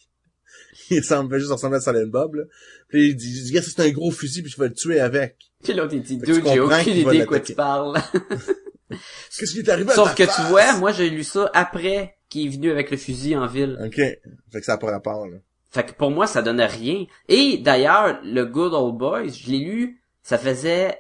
[0.91, 2.45] il semble juste ressembler à Silent Bob, là.
[2.89, 5.37] Puis il dit, ça c'est un gros fusil, puis je vais le tuer avec.
[5.63, 8.01] Puis l'autre il dit, dude, j'ai aucune idée de quoi tu parles.
[8.91, 12.17] Qu'est-ce qui est arrivé à Sauf ta que tu vois, moi j'ai lu ça après
[12.29, 13.79] qu'il est venu avec le fusil en ville.
[13.85, 13.97] Ok.
[13.97, 14.21] Fait
[14.53, 15.39] que ça n'a pas rapport, là.
[15.71, 17.07] Fait que pour moi, ça donnait rien.
[17.29, 20.99] Et d'ailleurs, le Good Old Boys, je l'ai lu, ça faisait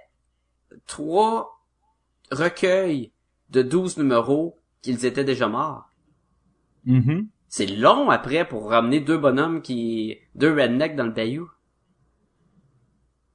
[0.86, 1.62] trois
[2.30, 3.12] recueils
[3.50, 5.88] de 12 numéros qu'ils étaient déjà morts.
[6.84, 7.28] Mhm.
[7.48, 10.18] C'est long après pour ramener deux bonhommes qui...
[10.34, 11.50] deux rednecks dans le bayou.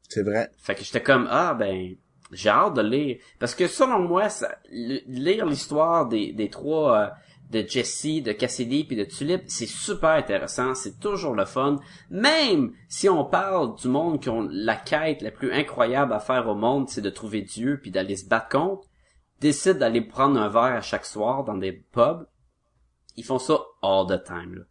[0.09, 0.49] C'est vrai.
[0.57, 1.95] Fait que j'étais comme, ah ben,
[2.31, 3.17] j'ai hâte de lire.
[3.39, 6.97] Parce que selon moi, ça, lire l'histoire des, des trois...
[6.97, 7.07] euh,
[7.49, 11.77] de Jesse, de Cassidy puis de Tulip, c'est super intéressant, c'est toujours le fun.
[12.09, 16.47] Même si on parle du monde qui ont la quête la plus incroyable à faire
[16.47, 18.87] au monde, c'est de trouver Dieu puis d'aller se battre contre,
[19.39, 22.27] décident d'aller prendre un verre à chaque soir dans des pubs.
[23.15, 24.61] Ils font ça all the time, là.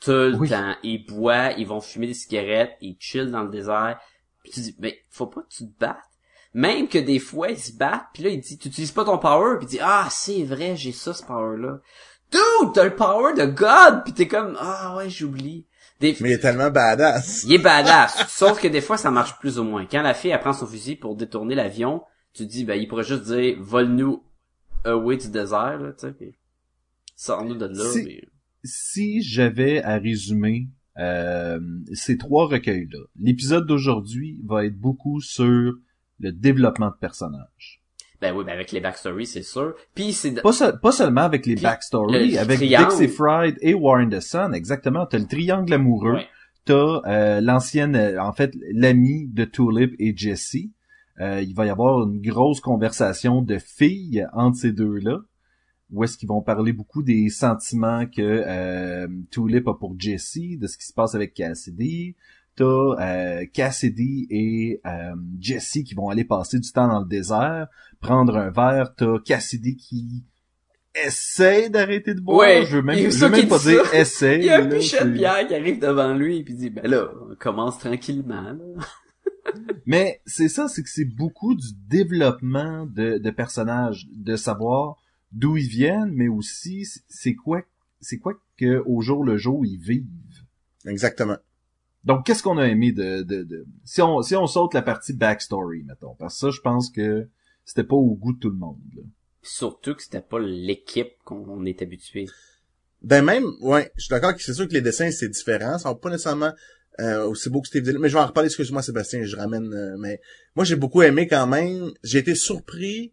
[0.00, 0.50] Tout le Oui.
[0.50, 0.74] temps.
[0.82, 3.98] Ils boivent, ils vont fumer des cigarettes, ils chillent dans le désert.
[4.42, 5.96] Puis tu dis, mais faut pas que tu te battes.
[6.52, 9.18] Même que des fois, ils se battent, puis là, il dit, tu utilises pas ton
[9.18, 11.78] power, puis il dit, ah, c'est vrai, j'ai ça, ce power-là.
[12.30, 15.66] Dude, t'as le power de God, puis t'es comme, ah ouais, j'oublie.
[16.00, 16.16] Des...
[16.20, 17.44] Mais il est tellement badass.
[17.44, 18.26] Il est badass.
[18.28, 19.86] Sauf que des fois, ça marche plus ou moins.
[19.86, 22.02] Quand la fille, elle prend son fusil pour détourner l'avion,
[22.34, 24.22] tu dis, ben, il pourrait juste dire, vole-nous
[24.84, 26.34] away du désert, là, tu sais, puis
[27.16, 28.22] sors-nous de là, Si- mais...
[28.66, 30.68] Si j'avais à résumer
[30.98, 31.60] euh,
[31.92, 35.74] ces trois recueils-là, l'épisode d'aujourd'hui va être beaucoup sur
[36.20, 37.82] le développement de personnages.
[38.22, 39.74] Ben oui, ben avec les backstories, c'est sûr.
[39.94, 40.40] Puis c'est...
[40.40, 42.88] Pas, seul- pas seulement avec les Puis, backstories, le avec triangle.
[42.90, 45.04] Dixie Fried et Warren the Sun, exactement.
[45.04, 46.26] T'as le triangle amoureux, Ouais.
[46.64, 50.70] t'as euh, l'ancienne, en fait, l'ami de Tulip et Jesse.
[51.20, 55.20] Euh, il va y avoir une grosse conversation de filles entre ces deux-là,
[55.92, 60.66] où est-ce qu'ils vont parler beaucoup des sentiments que euh, Tulip a pour Jesse, de
[60.66, 62.16] ce qui se passe avec Cassidy.
[62.56, 67.66] T'as euh, Cassidy et euh, Jesse qui vont aller passer du temps dans le désert,
[68.00, 68.94] prendre un verre.
[68.96, 70.24] T'as Cassidy qui
[70.94, 72.38] essaie d'arrêter de boire.
[72.38, 74.38] Ouais, je veux même, je veux pas dire essaie.
[74.38, 76.86] Il y a un pichet de bière qui arrive devant lui, puis il dit, ben
[76.86, 78.84] là, on commence tranquillement, là.
[79.86, 84.96] Mais c'est ça, c'est que c'est beaucoup du développement de, de personnages, de savoir
[85.32, 87.62] d'où ils viennent, mais aussi c'est quoi,
[88.00, 90.06] c'est quoi que au jour le jour ils vivent.
[90.86, 91.36] Exactement.
[92.04, 95.12] Donc qu'est-ce qu'on a aimé de, de, de si on si on saute la partie
[95.12, 97.28] backstory mettons, parce que ça je pense que
[97.64, 98.80] c'était pas au goût de tout le monde.
[98.94, 99.02] là.
[99.42, 102.26] Surtout que c'était pas l'équipe qu'on est habitué.
[103.02, 105.90] Ben même, ouais, je suis d'accord que c'est sûr que les dessins c'est différent, ça
[105.90, 106.52] va pas nécessairement
[107.00, 109.72] euh, aussi beau que Steve Dillon, mais je vais en reparler, excuse-moi Sébastien, je ramène,
[109.72, 110.20] euh, mais
[110.54, 113.12] moi j'ai beaucoup aimé quand même, j'ai été surpris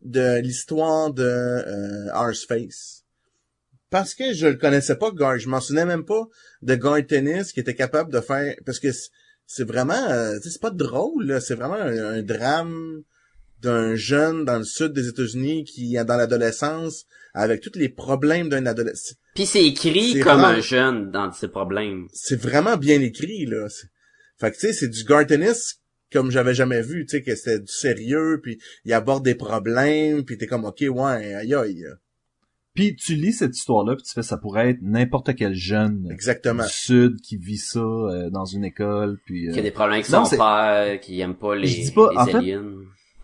[0.00, 3.04] de l'histoire de euh, Face.
[3.90, 6.26] Parce que je le connaissais pas, Gar, je m'en souvenais même pas
[6.62, 8.88] de Gar Tennis qui était capable de faire, parce que
[9.46, 13.02] c'est- vraiment, euh, c'est pas drôle, c'est vraiment un, un drame
[13.60, 18.66] d'un jeune dans le sud des États-Unis qui dans l'adolescence avec tous les problèmes d'un
[18.66, 19.14] adolescent.
[19.34, 22.06] Puis c'est écrit C'est comme vraiment- un jeune dans ses problèmes.
[22.12, 23.68] c'est vraiment bien écrit là.
[23.68, 23.88] C'est-
[24.38, 25.76] Fait que tu sais, c'est du Gartenis
[26.12, 30.24] comme j'avais jamais vu, tu sais que c'était du sérieux puis il aborde des problèmes
[30.24, 31.84] puis t'es comme OK, ouais, aïe aïe.
[32.74, 36.64] Puis tu lis cette histoire-là, puis tu fais ça pourrait être n'importe quel jeune Exactement.
[36.64, 39.94] du sud qui vit ça euh, dans une école, puis Qui a euh, des problèmes
[40.00, 42.36] avec non, son c'est- père, qui aime pas les, Je dis pas, les en fait,
[42.36, 42.72] aliens.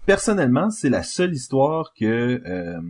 [0.07, 2.05] personnellement, c'est la seule histoire que
[2.47, 2.81] euh,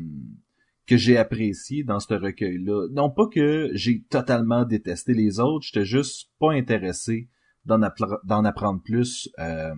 [0.89, 2.89] que j'ai appréciée dans ce recueil-là.
[2.93, 7.29] Non pas que j'ai totalement détesté les autres, j'étais juste pas intéressé
[7.67, 9.29] d'en appre- d'en apprendre plus.
[9.39, 9.75] Euh,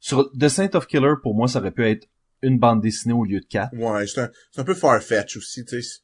[0.00, 2.08] sur The Saint of Killer, pour moi, ça aurait pu être
[2.42, 3.72] une bande dessinée au lieu de quatre.
[3.74, 6.00] Ouais, c'est un, c'est un peu farfetch aussi, tu sais.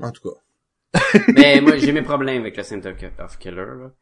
[0.00, 1.00] En tout cas.
[1.34, 3.54] Mais moi, j'ai mes problèmes avec le Center of Killer.
[3.56, 3.92] Là.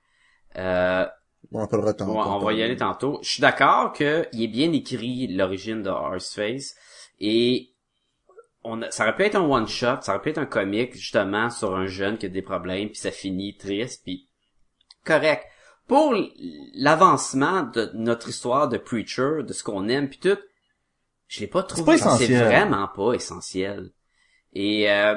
[0.57, 1.07] Euh,
[1.53, 2.13] On en parlera tantôt.
[2.13, 3.19] Ouais, on va y aller tantôt.
[3.23, 6.75] Je suis d'accord que il est bien écrit l'origine de Horseface
[7.21, 7.72] et
[8.65, 10.95] on a, ça aurait pu être un one shot, ça aurait pu être un comique
[10.95, 14.29] justement sur un jeune qui a des problèmes puis ça finit triste puis
[15.05, 15.45] correct.
[15.89, 16.15] Pour
[16.75, 20.39] l'avancement de notre histoire de Preacher, de ce qu'on aime puis tout,
[21.29, 21.99] je l'ai pas trouvé.
[21.99, 23.91] C'est vraiment pas essentiel.
[24.55, 25.17] Et euh,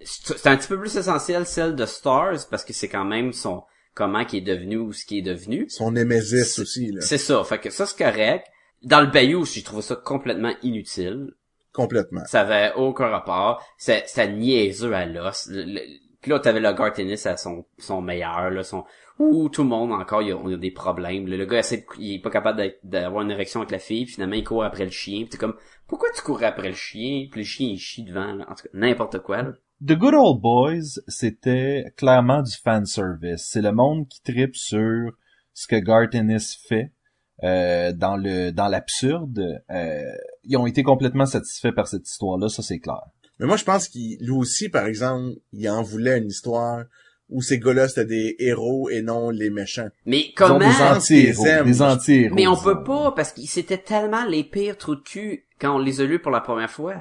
[0.00, 3.32] c'est c'est un petit peu plus essentiel celle de Stars parce que c'est quand même
[3.32, 5.66] son comment qui est devenu ou ce qui est devenu.
[5.68, 7.00] Son Nemesis aussi, là.
[7.00, 7.42] C'est ça.
[7.44, 8.46] Fait que ça, c'est correct.
[8.82, 11.32] Dans le Bayou, j'ai trouvé ça complètement inutile.
[11.74, 12.24] Complètement.
[12.26, 13.62] Ça avait aucun rapport.
[13.76, 15.48] C'est- C'était niaiseux à l'os.
[15.50, 15.80] Le- le-
[16.22, 18.84] Puis là, t'avais le gars tennis à son, son meilleur, là, son,
[19.18, 21.26] ouh, tout le monde encore, il a, on a des problèmes.
[21.26, 23.78] Le, le gars essaie de- il est pas capable d'être- d'avoir une érection avec la
[23.78, 25.18] fille, puis finalement, il court après le chien.
[25.20, 25.56] Puis t'es comme,
[25.86, 27.26] pourquoi tu cours après le chien?
[27.30, 28.44] Puis le chien, il chie devant, là.
[28.48, 29.52] En tout cas, n'importe quoi, là.
[29.86, 33.46] The Good Old Boys, c'était clairement du fan service.
[33.50, 35.10] C'est le monde qui tripe sur
[35.52, 36.92] ce que Garth Ennis fait
[37.42, 39.60] euh, dans le dans l'absurde.
[39.70, 40.00] Euh,
[40.46, 43.02] ils ont été complètement satisfaits par cette histoire-là, ça c'est clair.
[43.38, 46.84] Mais moi, je pense qu'il, lui aussi, par exemple, il en voulait une histoire
[47.30, 49.88] où ces gars-là, c'était des héros et non les méchants.
[50.06, 50.58] Mais Ils comment?
[50.58, 52.34] des anti-héros, des anti-héros.
[52.34, 55.78] Mais on peut pas, parce qu'ils c'était tellement les pires trous de cul quand on
[55.78, 56.94] les a lus pour la première fois.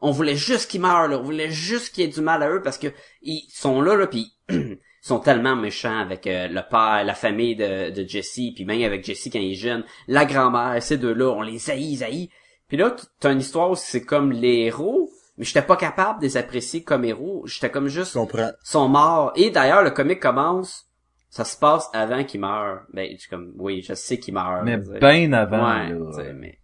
[0.00, 1.18] On voulait juste qu'ils meurent, là.
[1.18, 2.88] On voulait juste qu'il y ait du mal à eux parce que
[3.22, 7.56] ils sont là, là, puis ils sont tellement méchants avec euh, le père, la famille
[7.56, 11.30] de, de Jesse, puis même avec Jesse quand il est jeune, la grand-mère, ces deux-là,
[11.30, 12.30] on les haït, haït.
[12.68, 16.24] Puis là, t'as une histoire où c'est comme les héros, mais j'étais pas capable de
[16.24, 17.46] les apprécier comme héros.
[17.46, 18.50] J'étais comme juste comprends.
[18.62, 19.32] sont morts.
[19.36, 20.88] Et d'ailleurs, le comic commence,
[21.30, 22.82] ça se passe avant qu'il meure.
[22.92, 24.64] Ben, je suis comme, oui, je sais qu'il meurt.
[24.64, 25.64] Mais bien avant.
[25.64, 26.06] ouais, là.
[26.10, 26.58] tu sais, mais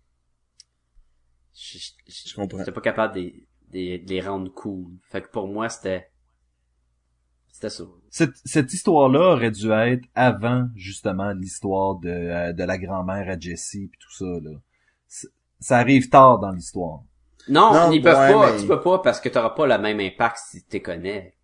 [1.54, 2.58] je je- je- Je comprends.
[2.58, 3.32] j'étais pas capable de,
[3.72, 4.86] de, de les rendre cool.
[5.10, 6.08] Fait que pour moi, c'était
[7.52, 7.84] c'était ça.
[8.10, 13.38] Cette, cette histoire-là aurait dû être avant justement l'histoire de, euh, de la grand-mère à
[13.38, 14.24] Jesse puis tout ça.
[14.42, 14.50] Là.
[15.62, 17.00] Ça arrive tard dans l'histoire.
[17.48, 18.52] Non, Non, ils peuvent ouais, pas.
[18.52, 21.34] mais- Tu peux pas parce que t'auras pas le même impact si tu connais.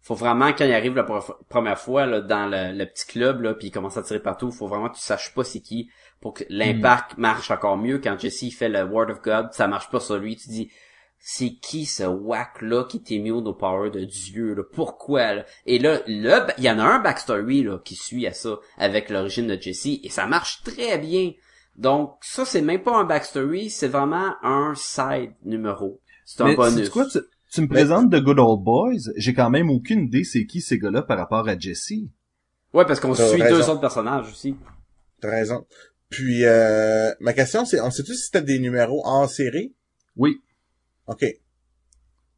[0.00, 3.42] Faut vraiment quand il arrive la pre- première fois là, dans le, le petit club
[3.42, 5.88] là, puis il commence à tirer partout, faut vraiment que tu saches pas c'est qui
[6.20, 7.98] pour que l'impact marche encore mieux.
[7.98, 10.36] Quand Jesse fait le Word of God, ça marche pas sur lui.
[10.36, 10.70] Tu dis
[11.24, 14.62] c'est qui ce whack là qui est immune au power de Dieu là?
[14.72, 15.44] Pourquoi là?
[15.66, 19.08] Et là, là, il y en a un backstory là qui suit à ça avec
[19.08, 21.30] l'origine de Jesse et ça marche très bien.
[21.76, 26.00] Donc ça c'est même pas un backstory, c'est vraiment un side numéro.
[26.24, 26.88] C'est un Mais bonus.
[26.88, 27.18] quoi, tu,
[27.50, 30.78] tu me présentes The Good Old Boys, j'ai quand même aucune idée c'est qui ces
[30.78, 31.92] gars-là par rapport à Jesse.
[32.72, 33.56] Ouais, parce qu'on suit raison.
[33.56, 34.56] deux autres personnages aussi.
[35.20, 35.66] T'as raison.
[36.08, 39.74] Puis, euh, ma question, c'est, on sait-tu si c'était des numéros en série?
[40.16, 40.42] Oui.
[41.06, 41.24] OK.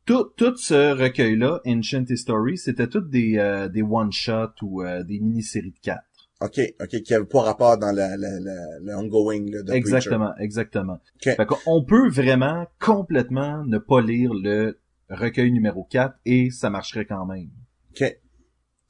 [0.06, 5.18] Tout, tout ce recueil-là, Ancient History, c'était toutes des, euh, des one-shots ou euh, des
[5.18, 6.04] mini-séries de quatre.
[6.40, 6.60] OK.
[6.80, 7.02] OK.
[7.02, 11.00] Qui avait pas rapport dans la, la, la, le ongoing, là, de Exactement, exactement.
[11.16, 11.34] Ok.
[11.36, 17.06] Fait qu'on peut vraiment complètement ne pas lire le recueil numéro 4 et ça marcherait
[17.06, 17.50] quand même.
[17.90, 18.18] OK.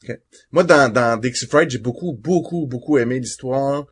[0.02, 0.18] OK.
[0.52, 3.86] Moi, dans, dans Dixie Fried, j'ai beaucoup, beaucoup, beaucoup aimé l'histoire.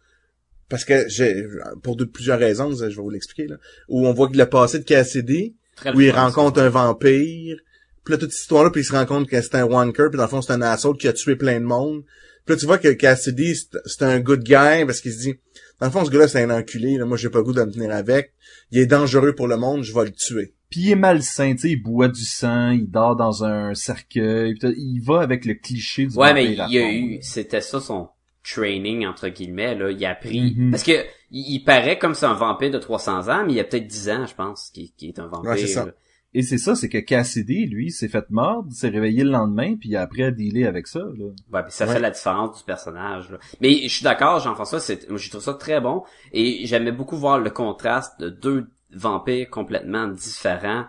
[0.69, 1.45] Parce que j'ai,
[1.83, 3.57] pour de, plusieurs raisons, je vais vous l'expliquer, là.
[3.89, 7.59] Où on voit que le passé de Cassidy, Très où il le rencontre un vampire.
[8.05, 10.17] Puis là, toute cette histoire-là, puis il se rend compte que c'est un wanker, puis
[10.17, 12.05] dans le fond, c'est un assaut qui a tué plein de monde.
[12.45, 15.35] Puis là, tu vois que Cassidy, c'est c'est un good guy, parce qu'il se dit,
[15.81, 17.05] dans le fond, ce gars-là, c'est un enculé, là.
[17.05, 18.33] moi, j'ai pas le goût de me tenir avec.
[18.71, 20.55] Il est dangereux pour le monde, je vais le tuer.
[20.71, 24.55] Puis il est malsain, tu sais, il boit du sang, il dort dans un cercueil,
[24.55, 27.61] puis il va avec le cliché du Ouais, vampire mais il y a eu, c'était
[27.61, 28.09] ça son
[28.43, 29.91] training, entre guillemets, là.
[29.91, 30.71] Il a appris, Mhm.
[30.71, 30.93] parce que,
[31.31, 33.87] il, il paraît comme c'est un vampire de 300 ans, mais il y a peut-être
[33.87, 35.51] 10 ans, je pense, qui, qui est un vampire.
[35.51, 35.85] Ouais, c'est ça.
[35.87, 35.93] là.
[36.35, 39.91] Et c'est ça, c'est que Cassidy, lui, s'est fait mordre, s'est réveillé le lendemain, puis
[39.91, 41.27] il a appris à dealer avec ça, là.
[41.53, 41.93] Ouais, puis ça Ouais.
[41.93, 43.31] fait la différence du personnage.
[43.31, 43.39] Là.
[43.61, 46.03] Mais je suis d'accord, Jean-François, c'est, moi, je trouve ça très bon.
[46.33, 50.87] Et j'aimais beaucoup voir le contraste de deux vampires complètement différents.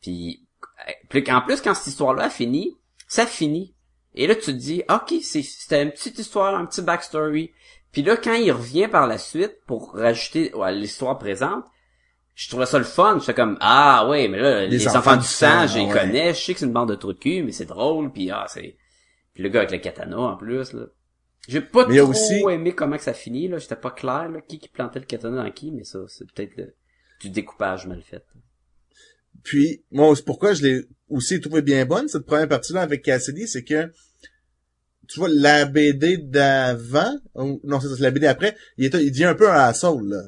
[0.00, 0.46] Puis,
[1.10, 3.74] puis en plus, quand cette histoire-là a fini, ça finit.
[4.14, 7.50] Et là, tu te dis, ok, c'est, c'était une petite histoire, un petit backstory.
[7.92, 11.64] Puis là, quand il revient par la suite pour rajouter à l'histoire présente,
[12.36, 13.18] je trouvais ça le fun.
[13.18, 15.92] J'étais comme, ah ouais, mais là, les, enfants, du sang, je les ouais.
[15.92, 16.34] connais.
[16.34, 18.12] Je sais que c'est une bande de trous de cul, mais c'est drôle.
[18.12, 18.76] Puis ah, c'est...
[19.32, 20.84] Puis le gars avec le katana, en plus, là.
[21.48, 23.56] J'ai pas Mais trop aussi- aimé comment que ça finit, là.
[23.56, 26.56] J'étais pas clair, là, qui qui plantait le katana dans qui, mais ça, c'est peut-être
[26.58, 26.74] le...
[27.22, 28.22] du découpage mal fait.
[29.42, 33.48] Puis, moi, c'est pourquoi je l'ai aussi trouvé bien bonne, cette première partie-là avec Cassidy,
[33.48, 33.92] c'est que,
[35.08, 39.24] tu vois, la BD d'avant, non, c'est ça, c'est la BD après, il, il devient
[39.24, 40.22] un peu un asshole, là.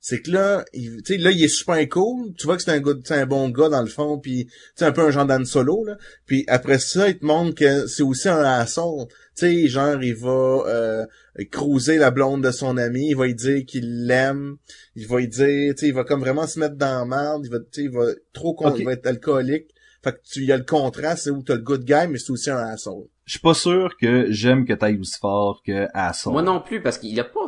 [0.00, 2.32] C'est que là, il, tu sais, là, il est super cool.
[2.38, 4.86] Tu vois que c'est un gars, c'est un bon gars dans le fond, puis c'est
[4.86, 5.96] un peu un genre d'Anne Solo là.
[6.24, 9.08] Puis après ça, il te montre que c'est aussi un asshole.
[9.08, 11.06] Tu sais, genre il va euh,
[11.50, 14.56] cruiser la blonde de son ami, il va lui dire qu'il l'aime,
[14.96, 17.42] il va lui dire, tu sais, il va comme vraiment se mettre dans la merde,
[17.44, 19.68] il va, tu sais, il va trop con, il va être alcoolique.
[20.02, 22.18] Fait que tu il y a le contraste, c'est où t'as le good guy, mais
[22.18, 23.04] c'est aussi un asshole.
[23.26, 26.32] Je suis pas sûr que j'aime que t'ailles aussi fort que Asshole.
[26.32, 27.46] Moi non plus, parce qu'il a pas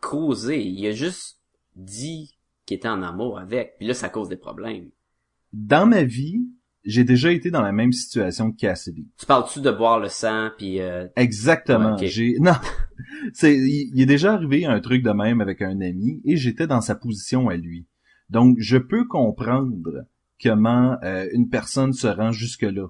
[0.00, 1.38] causé, il a juste
[1.76, 4.90] dit qu'il était en amour avec, puis là, ça cause des problèmes.
[5.52, 6.40] Dans ma vie,
[6.84, 9.08] j'ai déjà été dans la même situation que Cassidy.
[9.18, 11.96] Tu parles-tu de boire le sang, puis euh, Exactement.
[11.96, 12.06] Ouais.
[12.06, 12.54] J'ai non,
[13.32, 16.66] c'est il, il est déjà arrivé un truc de même avec un ami et j'étais
[16.66, 17.86] dans sa position à lui.
[18.30, 20.06] Donc je peux comprendre
[20.42, 22.88] comment euh, une personne se rend jusque là.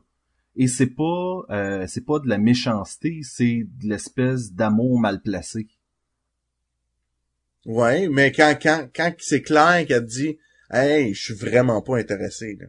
[0.54, 5.68] Et c'est pas euh, c'est pas de la méchanceté, c'est de l'espèce d'amour mal placé.
[7.64, 10.38] Ouais, mais quand quand quand c'est clair qu'elle te dit
[10.70, 12.66] Hey, je suis vraiment pas intéressé là.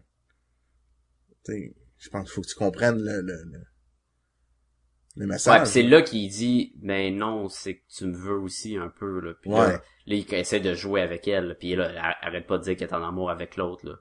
[1.98, 3.64] Je pense qu'il faut que tu comprennes le le, le,
[5.16, 5.62] le ouais, message.
[5.64, 9.20] puis c'est là qu'il dit, mais non, c'est que tu me veux aussi un peu,
[9.20, 9.34] là.
[9.42, 9.58] Puis Ouais.
[9.60, 9.72] là,
[10.06, 12.90] là, il essaie de jouer avec elle, puis là, ar- arrête pas de dire qu'elle
[12.90, 13.96] est en amour avec l'autre, là.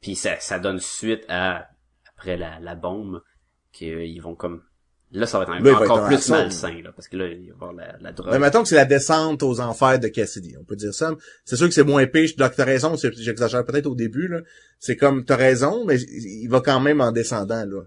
[0.00, 1.68] Puis ça, ça donne suite à,
[2.14, 3.22] après la, la bombe,
[3.72, 4.62] qu'ils vont comme,
[5.12, 7.26] là, ça va être Là, il va être encore plus malsain, là, parce que là,
[7.28, 8.32] il va y avoir la, la drogue.
[8.32, 11.14] Mais mettons que c'est la descente aux enfers de Cassidy, on peut dire ça.
[11.44, 14.40] C'est sûr que c'est moins épais, donc t'as raison, j'exagère peut-être au début, là.
[14.78, 17.82] C'est comme, t'as raison, mais il va quand même en descendant, là.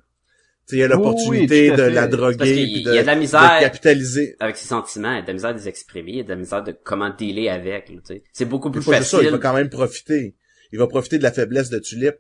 [0.68, 3.02] Tu sais, il y a l'opportunité oui, de la droguer, qu'il puis y de, a
[3.02, 3.42] de la misère.
[3.42, 4.36] de capitaliser.
[4.40, 6.24] avec ses sentiments, il y a de la misère de les exprimer, il y a
[6.24, 7.92] de la misère de comment dealer avec.
[8.32, 9.30] C'est beaucoup plus juste ça, il facile.
[9.32, 10.36] va quand même profiter.
[10.72, 12.16] Il va profiter de la faiblesse de Tulip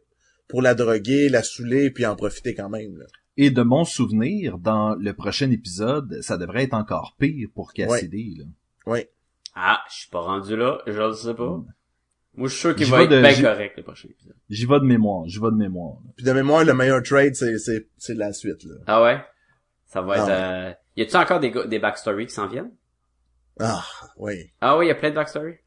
[0.47, 3.05] pour la droguer, la saouler, puis en profiter quand même, là.
[3.38, 8.38] Et de mon souvenir, dans le prochain épisode, ça devrait être encore pire pour Cassidy.
[8.39, 8.46] Là.
[8.86, 9.10] Ouais.
[9.56, 11.62] Ah, je suis pas rendu là, je le sais pas.
[12.36, 14.36] Moi, je suis sûr qu'il va être de- bien correct, le prochain épisode.
[14.50, 15.96] J'y vais de mémoire, j'y vais de mémoire.
[16.06, 16.12] là.
[16.15, 18.76] Puis de mémoire, le meilleur trade, c'est, c'est, c'est la suite, là.
[18.88, 19.22] Ah ouais?
[19.88, 20.72] Ça va Ah être, ouais.
[20.72, 20.74] euh...
[20.98, 22.72] Y a-tu encore des, des backstories qui s'en viennent?
[23.60, 23.84] Ah,
[24.17, 24.52] oui.
[24.62, 25.58] Ah oui, y a plein de backstories?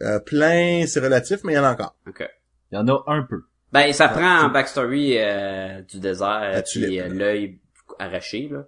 [0.00, 1.94] Euh, plein, c'est relatif, mais il y en a encore.
[2.06, 2.26] Ok.
[2.70, 3.42] Il y en a un peu.
[3.72, 7.14] Ben, ça Ah, prend tu- en backstory, euh, du désert, La puis euh, là.
[7.14, 7.58] l'œil
[7.98, 8.66] arraché, là.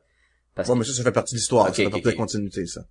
[0.55, 2.17] Parce Bon, que mais ça, ça fait partie de l'histoire, ça fait partie de la
[2.17, 2.83] continuité, ça.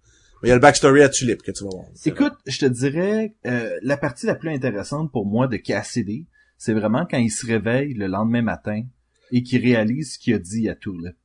[0.42, 1.86] Mais il y a le backstory à Tulip que tu vas voir.
[2.06, 6.74] Écoute, je te dirais, euh, la partie la plus intéressante pour moi de Cassidy, c'est
[6.74, 8.84] vraiment quand il se réveille le lendemain matin
[9.32, 11.16] et qu'il réalise ce qu'il a dit à Tulip.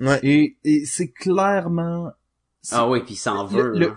[0.00, 0.20] Ouais.
[0.22, 2.12] Et, et c'est clairement...
[2.70, 3.96] Ah oui, puis il s'en Le- veut, le- là.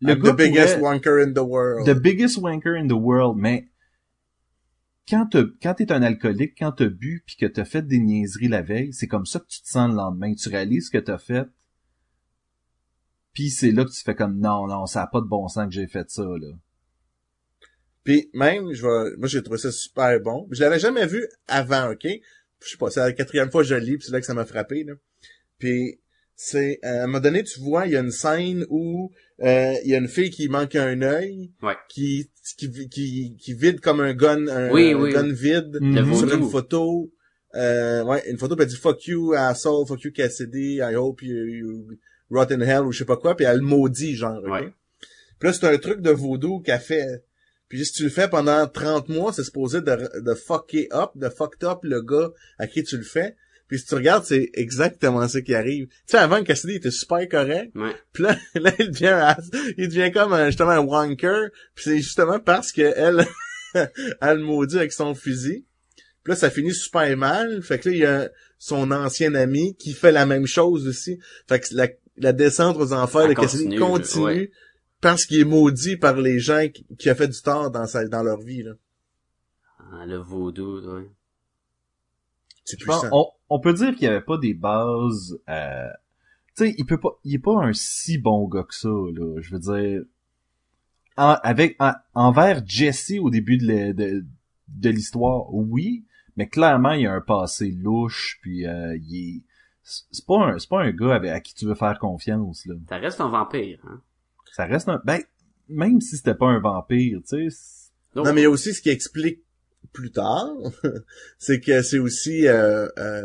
[0.00, 1.86] le gars the biggest pourrait- wanker in the world.
[1.86, 3.68] The biggest wanker in the world, mais
[5.08, 8.48] quand t'as- quand t'es un alcoolique, quand t'as bu puis que t'as fait des niaiseries
[8.48, 10.34] la veille, c'est comme ça que tu te sens le lendemain.
[10.34, 11.46] Tu réalises ce que t'as fait.
[13.32, 15.66] Puis c'est là que tu fais comme non, non, ça a pas de bon sens
[15.66, 16.48] que j'ai fait ça, là.
[18.04, 20.48] Puis même, je vais, moi j'ai trouvé ça super bon.
[20.50, 22.06] Je l'avais jamais vu avant, ok?
[22.62, 24.34] Je sais pas, c'est la quatrième fois que je lis, puis c'est là que ça
[24.34, 24.82] m'a frappé.
[24.84, 24.94] Là.
[25.58, 26.00] Puis
[26.40, 29.10] c'est à un moment donné, tu vois, il y a une scène où
[29.42, 31.74] euh, il y a une fille qui manque un œil, Ouais.
[31.88, 35.32] qui, qui qui qui vide comme un gun, un, Oui, un oui, gun oui.
[35.34, 37.10] vide Le sur une photo.
[37.56, 41.22] Euh, ouais, une photo, puis elle dit fuck you asshole, fuck you Cassidy, I hope
[41.22, 41.88] you, you
[42.30, 44.40] rot in hell ou je sais pas quoi, puis elle maudit genre.
[44.44, 44.72] Ouais.
[45.40, 47.24] Puis là, c'est un truc de vaudou qu'elle fait.
[47.68, 51.28] Puis si tu le fais pendant 30 mois, c'est supposé de, de fucker up, de
[51.28, 53.34] fucked up le gars à qui tu le fais.
[53.68, 55.86] Puis si tu regardes, c'est exactement ça qui arrive.
[55.88, 57.70] Tu sais, avant, Cassidy était super correct.
[57.76, 57.94] Ouais.
[58.12, 59.36] Puis là, là, il devient, un-
[59.76, 61.50] il devient comme un- justement un wanker.
[61.74, 63.26] Puis c'est justement parce que elle,
[64.22, 65.66] elle maudit avec son fusil.
[66.24, 67.62] Puis là, ça finit super mal.
[67.62, 71.18] Fait que là, il y a son ancien ami qui fait la même chose aussi.
[71.46, 74.50] Fait que la, la descente aux enfers Elle de Cassidy continue, continue ouais.
[75.02, 78.06] parce qu'il est maudit par les gens qui, qui a fait du tort dans sa,
[78.08, 78.72] dans leur vie, là.
[79.92, 81.08] Ah, le vaudou, ouais.
[82.70, 83.08] C'est puissant.
[83.12, 85.38] on, on peut dire qu'il y avait pas des bases.
[85.48, 85.88] Euh...
[86.56, 88.88] Tu sais, il peut pas, il est pas un si bon gars que ça.
[88.88, 89.40] Là.
[89.40, 90.02] Je veux dire,
[91.16, 94.24] en- avec en- envers Jesse au début de, le- de,
[94.68, 96.04] de l'histoire, oui,
[96.36, 99.42] mais clairement il y a un passé louche, puis euh, il est,
[99.82, 102.74] c'est pas un, c'est pas un gars avec, à qui tu veux faire confiance là.
[102.88, 104.00] Ça reste un vampire, hein.
[104.52, 105.20] Ça reste un, ben
[105.68, 107.90] même si c'était pas un vampire, tu sais.
[108.14, 109.40] Non, mais il y a aussi ce qui explique
[109.92, 110.48] plus tard,
[111.38, 113.22] c'est que c'est aussi, euh, euh,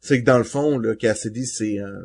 [0.00, 2.04] c'est que dans le fond, là, Cassidy, c'est, euh,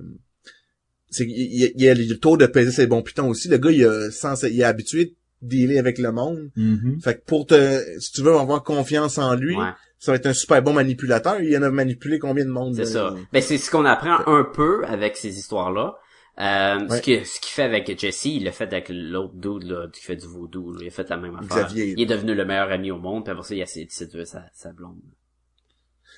[1.09, 3.47] c'est qu'il y, a- il y a le taux de peser ses bons pitons aussi.
[3.49, 5.05] Le gars, il, a, sans, il est habitué
[5.41, 6.51] de dealer avec le monde.
[6.55, 7.01] Mhm.
[7.01, 10.25] Fait que pour te, si tu veux avoir confiance en lui, ouais, ça va être
[10.27, 11.41] un super bon manipulateur.
[11.41, 12.75] Il en a manipulé combien de monde?
[12.75, 12.89] c'est là?
[12.89, 13.15] ça.
[13.33, 15.95] Ben, c'est ce qu'on apprend un peu avec ces histoires-là.
[16.39, 16.97] Euh, Ouais.
[16.97, 20.01] ce que ce qu'il fait avec Jesse, il l'a fait avec l'autre dude là, qui
[20.01, 20.71] fait du vaudou.
[20.73, 20.79] là.
[20.81, 21.67] Il a fait la même affaire.
[21.67, 21.93] Xavier.
[21.97, 23.91] Il est devenu le meilleur ami au monde, puis après ça, il a essayé de
[23.91, 25.01] séduire sa, sa blonde.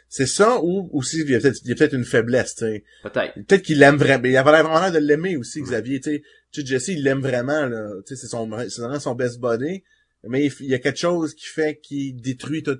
[0.07, 2.65] C'est ça ou aussi il y a peut-être il y a peut-être une faiblesse, tu
[2.65, 2.83] sais.
[3.01, 3.33] Peut-être.
[3.33, 4.23] Peut-être qu'il l'aime vraiment.
[4.25, 5.99] Il avait l'air vraiment l'air de l'aimer aussi, Xavier.
[5.99, 7.65] Tu sais, Tu sais, Jesse, il l'aime vraiment.
[7.65, 7.89] Là.
[8.05, 9.83] Tu sais, c'est son, c'est vraiment son best buddy.
[10.25, 12.77] Mais il, il y a quelque chose qui fait qu'il détruit tout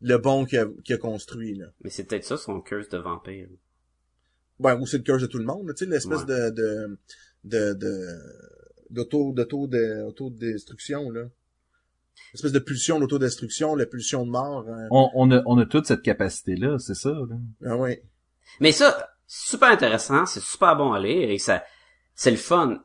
[0.00, 1.54] le bon qu'il a, qu'il a construit.
[1.56, 1.66] Là.
[1.82, 3.48] Mais c'est peut-être ça son curse de vampire.
[4.60, 5.72] Ouais, ou c'est le curse de tout le monde.
[5.76, 6.26] Tu sais, l'espèce Ouais.
[6.26, 6.98] de de
[7.44, 8.08] de de
[8.90, 11.24] d'auto d'auto de autodestruction là.
[12.34, 14.64] L'espèce de pulsion d'autodestruction, la pulsion de mort.
[14.68, 14.88] hein.
[14.90, 17.10] On, on a, on a toute cette capacité-là, c'est ça.
[17.10, 17.36] Là.
[17.64, 18.02] Ah ouais.
[18.60, 21.62] Mais ça, super intéressant, c'est super bon à lire et ça,
[22.16, 22.82] c'est le fun.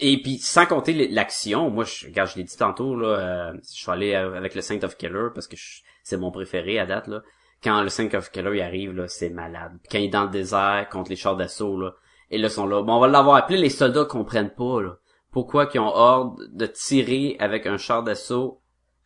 [0.00, 3.68] Et puis, sans compter l'action, moi, je, regarde, je l'ai dit tantôt, là, euh, je
[3.82, 6.86] suis allé euh, avec le Saint of Killer parce que je- c'est mon préféré à
[6.86, 7.22] date, là.
[7.62, 9.72] Quand le Saint of Killer, il arrive, là, c'est malade.
[9.82, 11.94] Puis quand il est dans le désert contre les chars d'assaut, là,
[12.30, 12.82] et là, ils sont là.
[12.82, 14.98] Bon, on va l'avoir appelé, les soldats comprennent pas, là.
[15.30, 18.60] Pourquoi qu'ils ont ordre de tirer avec un char d'assaut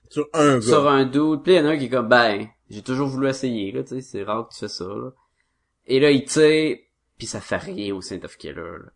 [0.08, 0.60] Sur un gars.
[0.60, 1.42] sur un doute.
[1.44, 3.82] Puis il y en a un qui est comme, ben, j'ai toujours voulu essayer, là,
[3.82, 5.10] tu sais, c'est rare que tu fais ça, là.
[5.86, 6.78] Et là, il tire,
[7.18, 8.90] puis ça fait rien au Saint of Killer, là.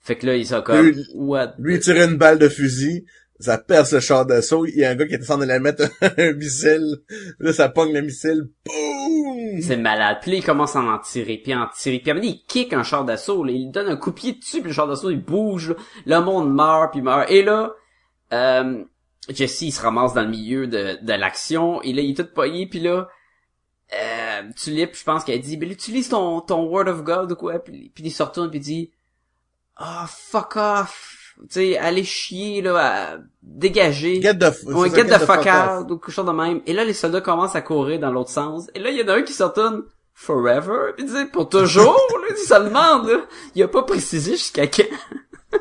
[0.00, 1.54] Fait que là, ils sont comme, Lui- what?
[1.58, 3.06] Lui, il tirait une balle de fusil,
[3.38, 5.58] ça perce le char d'assaut, il y a un gars qui est en train la
[5.58, 5.84] mettre
[6.18, 7.02] un missile,
[7.38, 9.60] là, ça pogne le missile, boum!
[9.62, 10.18] C'est malade.
[10.20, 12.00] Puis là, il commence à en tirer, puis en tirer.
[12.00, 13.52] Puis à un il kick un char d'assaut, là.
[13.52, 15.76] Il donne un coup de pied dessus, puis le char d'assaut, il bouge, là.
[16.06, 17.30] Le monde meurt, puis meurt.
[17.30, 17.72] Et là,
[18.32, 18.84] euh,
[19.28, 22.80] Jesse, il se ramasse dans le milieu de, de l'action, il est tout pogné, puis
[22.80, 23.08] là,
[23.94, 27.58] euh, Tulip, je pense qu'elle dit, là, utilise ton, ton word of God ou quoi,
[27.58, 28.92] puis, puis il se retourne, puis il dit,
[29.76, 31.15] ah, fuck off.
[31.42, 34.20] Tu sais, allez chier, là, à- dégager.
[34.22, 36.60] Get the, c'est ça, get the fuck out, ou quelque chose de même.
[36.66, 38.68] Et là, les soldats commencent à courir dans l'autre sens.
[38.74, 39.84] Et là, il y en a un qui se retourne
[40.14, 40.92] forever.
[40.96, 43.26] Puis il dit, pour toujours, là, il se le demande, là.
[43.54, 44.82] Il a pas précisé jusqu'à quand.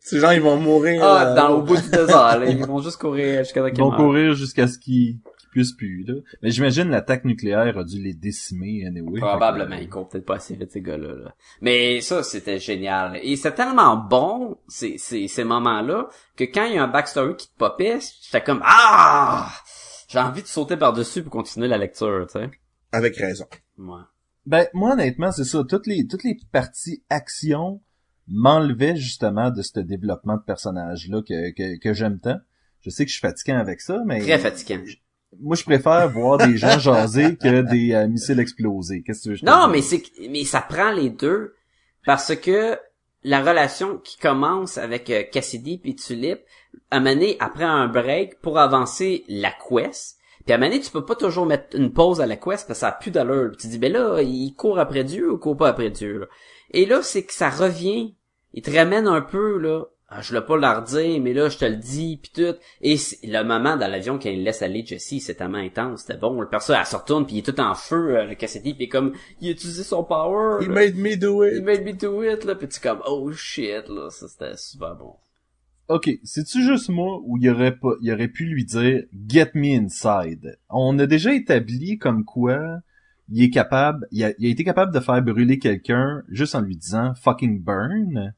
[0.00, 1.02] Ces gens, ils vont mourir.
[1.04, 2.44] Ah, euh, dans, au bout du désert, là.
[2.48, 5.18] Ils vont juste courir jusqu'à Ils vont courir jusqu'à ce qu'ils
[5.52, 6.04] puissent plus.
[6.04, 6.14] Là.
[6.42, 9.20] Mais j'imagine l'attaque nucléaire a dû les décimer anyway.
[9.20, 11.14] Probablement, ils courent peut-être pas assez vite, ces gars-là.
[11.14, 11.34] là.
[11.60, 13.20] Mais ça, c'était génial.
[13.22, 17.36] Et c'est tellement bon, ces, ces, ces moments-là, que quand il y a un backstory
[17.36, 19.48] qui te popait, tu fais comme, ah!
[20.08, 22.50] J'ai envie de sauter par-dessus pour continuer la lecture, tu sais.
[22.90, 23.46] Avec raison.
[23.78, 24.02] Ouais.
[24.44, 25.62] Ben, moi, honnêtement, c'est ça.
[25.66, 27.80] Toutes les, toutes les parties action
[28.28, 32.38] m'enlevaient justement de ce développement de personnage-là que, que, que j'aime tant.
[32.82, 34.82] Je sais que je suis fatiguant avec ça, mais Très fatigant.
[35.40, 39.02] Moi, je préfère voir des gens jaser que des euh, missiles exploser.
[39.02, 41.54] Qu'est-ce que tu veux je Non, mais c'est mais ça prend les deux
[42.04, 42.78] parce que
[43.24, 46.40] la relation qui commence avec euh, Cassidy puis Tulip,
[46.90, 47.00] à
[47.40, 50.18] après un break pour avancer la quest.
[50.44, 52.88] Puis à tu peux pas toujours mettre une pause à la quest parce que ça
[52.88, 53.50] a plus d'allure.
[53.50, 56.18] Puis tu dis ben là, il court après Dieu ou il court pas après Dieu
[56.18, 56.26] là?
[56.72, 58.16] Et là, c'est que ça revient.
[58.54, 59.84] Il te ramène un peu là.
[60.14, 62.54] Ah, je l'ai pas leur dire, mais là, je te le dis, puis tout.
[62.82, 66.38] Et le moment dans l'avion quand il laisse aller Jesse, c'est tellement intense, c'était bon.
[66.38, 68.90] Le perso, elle se retourne, puis il est tout en feu, euh, le Cassidy, puis
[68.90, 70.62] comme, il a utilisé son power.
[70.62, 70.74] He là.
[70.74, 71.64] made me do Il it.
[71.64, 75.14] made me do it, là, puis tu comme, oh shit, là, ça c'était super bon.
[75.88, 79.78] Ok, c'est-tu juste moi ou il aurait pas, il aurait pu lui dire Get me
[79.78, 80.58] inside?
[80.68, 82.80] On a déjà établi comme quoi
[83.30, 86.60] il est capable, il a, il a été capable de faire brûler quelqu'un juste en
[86.60, 88.34] lui disant fucking burn?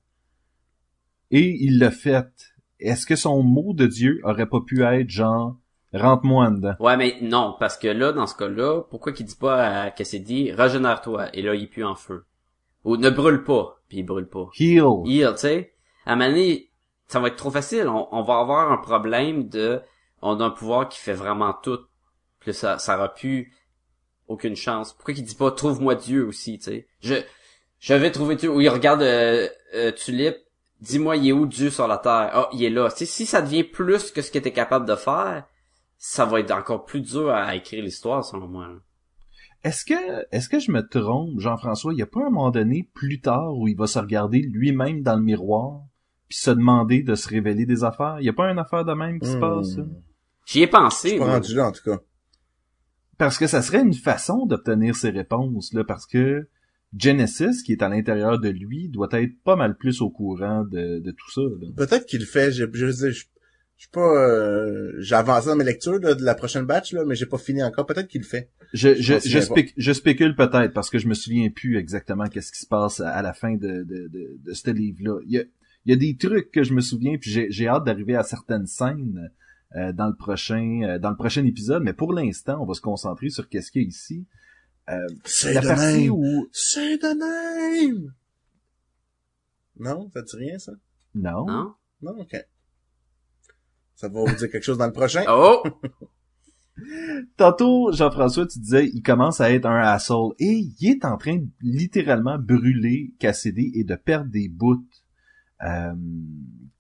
[1.35, 2.29] Et il l'a fait.
[2.79, 5.57] Est-ce que son mot de Dieu aurait pas pu être genre
[5.93, 6.75] rentre-moi en dedans?
[6.79, 10.53] Ouais, mais non, parce que là, dans ce cas-là, pourquoi qu'il dit pas à Cassidy,
[10.53, 12.25] régénère-toi, et là, il pue en feu.
[12.85, 14.49] Ou ne brûle pas, puis il brûle pas.
[14.61, 14.85] Heal.
[15.07, 15.73] Heal, tu sais.
[16.07, 16.71] À un moment donné,
[17.09, 17.89] ça va être trop facile.
[17.89, 19.81] On, on va avoir un problème de,
[20.23, 21.81] on a un pouvoir qui fait vraiment tout.
[22.39, 23.53] Puis ça, ça aura plus
[24.29, 24.93] aucune chance.
[24.93, 26.87] Pourquoi qu'il dit pas, trouve-moi Dieu aussi, tu sais.
[27.01, 27.15] Je,
[27.81, 28.51] je vais trouver Dieu.
[28.51, 30.37] Ou il regarde euh, euh, Tulip,
[30.85, 32.31] dis-moi, il est où Dieu sur la terre?
[32.33, 32.89] Ah, il est là.
[32.91, 35.45] Si ça devient plus que ce que t'es capable de faire,
[35.97, 38.69] ça va être encore plus dur à écrire l'histoire, selon moi.
[38.69, 38.75] là.
[39.65, 39.95] Est-ce que,
[40.31, 41.95] est-ce que je me trompe, Jean-François?
[41.95, 45.03] Il y a pas un moment donné, plus tard, où il va se regarder lui-même
[45.03, 45.81] dans le miroir,
[46.29, 48.17] puis se demander de se révéler des affaires?
[48.21, 49.41] Il y a pas une affaire de même qui se Hmm.
[49.41, 49.85] passe, là?
[50.47, 51.09] J'y ai Je pensé.
[51.11, 51.35] suis pas moi.
[51.35, 51.99] rendu là, en tout cas.
[53.17, 56.47] Parce que ça serait une façon d'obtenir ces réponses, là, parce que
[56.99, 60.99] Genesis, qui est à l'intérieur de lui, doit être pas mal plus au courant de,
[61.01, 61.41] de tout ça.
[61.43, 61.69] là.
[61.77, 62.53] Peut-être qu'il le fait.
[62.53, 63.25] Je, je, je, je, je
[63.77, 67.15] suis pas, euh, j'ai avancé dans mes lectures là, de la prochaine batch là, mais
[67.17, 67.87] j'ai pas fini encore.
[67.87, 68.49] Peut-être qu'il le fait.
[68.73, 71.77] Je, Je je, je, souviens spéc- je spécule peut-être, parce que je me souviens plus
[71.79, 75.19] exactement qu'est-ce qui se passe à, la fin de, de, de, de ce livre-là.
[75.27, 75.43] Il y a,
[75.87, 78.23] il y a des trucs que je me souviens, puis j'ai, j'ai hâte d'arriver à
[78.23, 79.31] certaines scènes
[79.77, 82.81] euh, dans le prochain euh, dans le prochain épisode, mais pour l'instant, on va se
[82.81, 84.25] concentrer sur qu'est-ce qu'il y a ici.
[84.91, 86.11] Euh, C'est la de partie même.
[86.11, 88.13] où C'est de même.
[89.79, 90.11] Non?
[90.13, 90.73] Ça dit rien, ça?
[91.15, 91.47] Non.
[91.47, 91.75] Non?
[92.03, 92.13] Non?
[92.21, 92.37] Ok.
[93.95, 95.25] Ça va vous dire quelque chose dans le prochain?
[95.29, 95.63] Oh!
[97.37, 100.35] Tantôt, Jean-François, tu disais, il commence à être un asshole.
[100.41, 104.85] Et il est en train de littéralement brûler Cassidy et de perdre des bouts.
[105.63, 105.93] euh,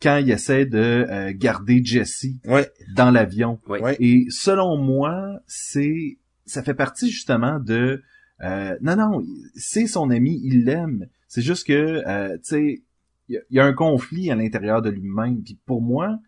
[0.02, 0.76] quand il essaie de
[1.08, 2.70] euh, garder Jesse Ouais.
[2.96, 3.60] dans l'avion.
[3.68, 3.78] Oui.
[3.78, 3.96] Ouais.
[4.00, 8.02] Et selon moi, c'est ça fait partie justement de
[8.42, 9.22] euh, non non,
[9.54, 11.06] c'est son ami, il l'aime.
[11.28, 12.82] C'est juste que euh, tu sais,
[13.28, 15.42] il y, a- il y a un conflit à l'intérieur de lui-même.
[15.42, 16.18] Puis pour moi,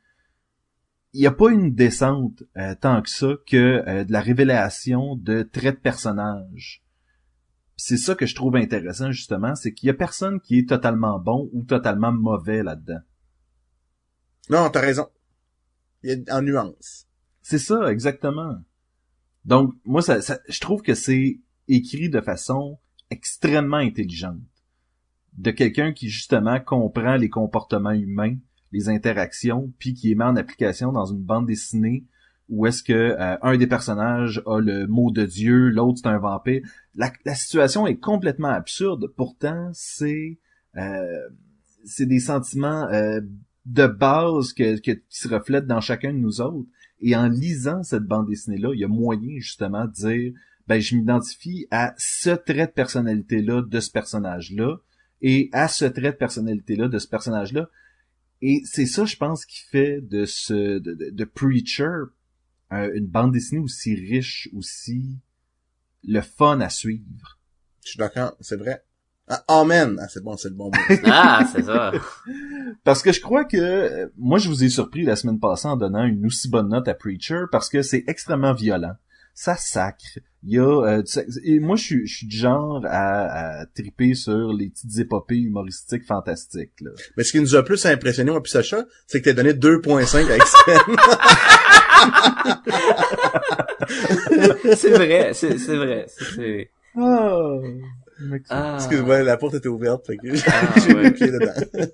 [1.12, 5.16] il n'y a pas une descente euh, tant que ça que euh, de la révélation
[5.16, 6.82] de traits de personnage.
[7.76, 11.18] C'est ça que je trouve intéressant justement, c'est qu'il y a personne qui est totalement
[11.18, 13.00] bon ou totalement mauvais là-dedans.
[14.48, 15.08] Non, t'as raison.
[16.02, 17.06] Il y a en nuance.
[17.42, 18.56] C'est ça, exactement.
[19.46, 22.78] Donc, moi, ça, ça- je trouve que c'est écrit de façon
[23.10, 24.40] extrêmement intelligente.
[25.38, 28.36] De quelqu'un qui, justement, comprend les comportements humains,
[28.72, 32.04] les interactions, puis qui les met en application dans une bande dessinée
[32.48, 36.18] où est-ce que euh, un des personnages a le mot de Dieu, l'autre c'est un
[36.18, 36.62] vampire.
[36.94, 39.08] La, la situation est complètement absurde.
[39.16, 40.38] Pourtant, c'est
[40.76, 41.28] euh,
[41.84, 43.20] c'est des sentiments euh,
[43.66, 46.68] de base que, que- qui se reflètent dans chacun de nous autres.
[47.00, 50.32] Et en lisant cette bande dessinée-là, il y a moyen justement de dire,
[50.66, 54.78] ben je m'identifie à ce trait de personnalité-là de ce personnage-là
[55.22, 57.68] et à ce trait de personnalité-là de ce personnage-là.
[58.42, 61.90] Et c'est ça, je pense, qui fait de ce de, de- de Preacher
[62.72, 65.18] euh, une bande dessinée aussi riche, aussi
[66.04, 67.38] le fun à suivre.
[67.84, 68.82] Je suis d'accord, c'est vrai.
[69.28, 69.98] Ah, amen!
[70.00, 70.72] Ah, c'est bon, c'est le bon mot.
[71.04, 71.90] Ah, c'est ça.
[72.84, 76.04] Parce que je crois que moi je vous ai surpris la semaine passée en donnant
[76.04, 78.94] une aussi bonne note à Preacher parce que c'est extrêmement violent.
[79.34, 80.18] Ça sacre.
[80.44, 80.62] Il y a
[81.00, 81.02] euh,
[81.44, 85.38] et moi je suis je suis du genre à, à triper sur les petites épopées
[85.40, 86.90] humoristiques fantastiques là.
[87.16, 90.30] Mais ce qui nous a plus impressionné, moi puis Sacha, c'est que t'as donné 2.5
[90.30, 90.96] à X-Men.
[94.76, 96.06] c'est vrai, c'est c'est vrai.
[96.08, 97.60] c'est- c'est- Oh,
[98.48, 98.76] Ah.
[98.78, 101.04] Parce que ouais, la porte était ouverte, fait que Ah, j'ai ouais.
[101.04, 101.86] le pied dedans.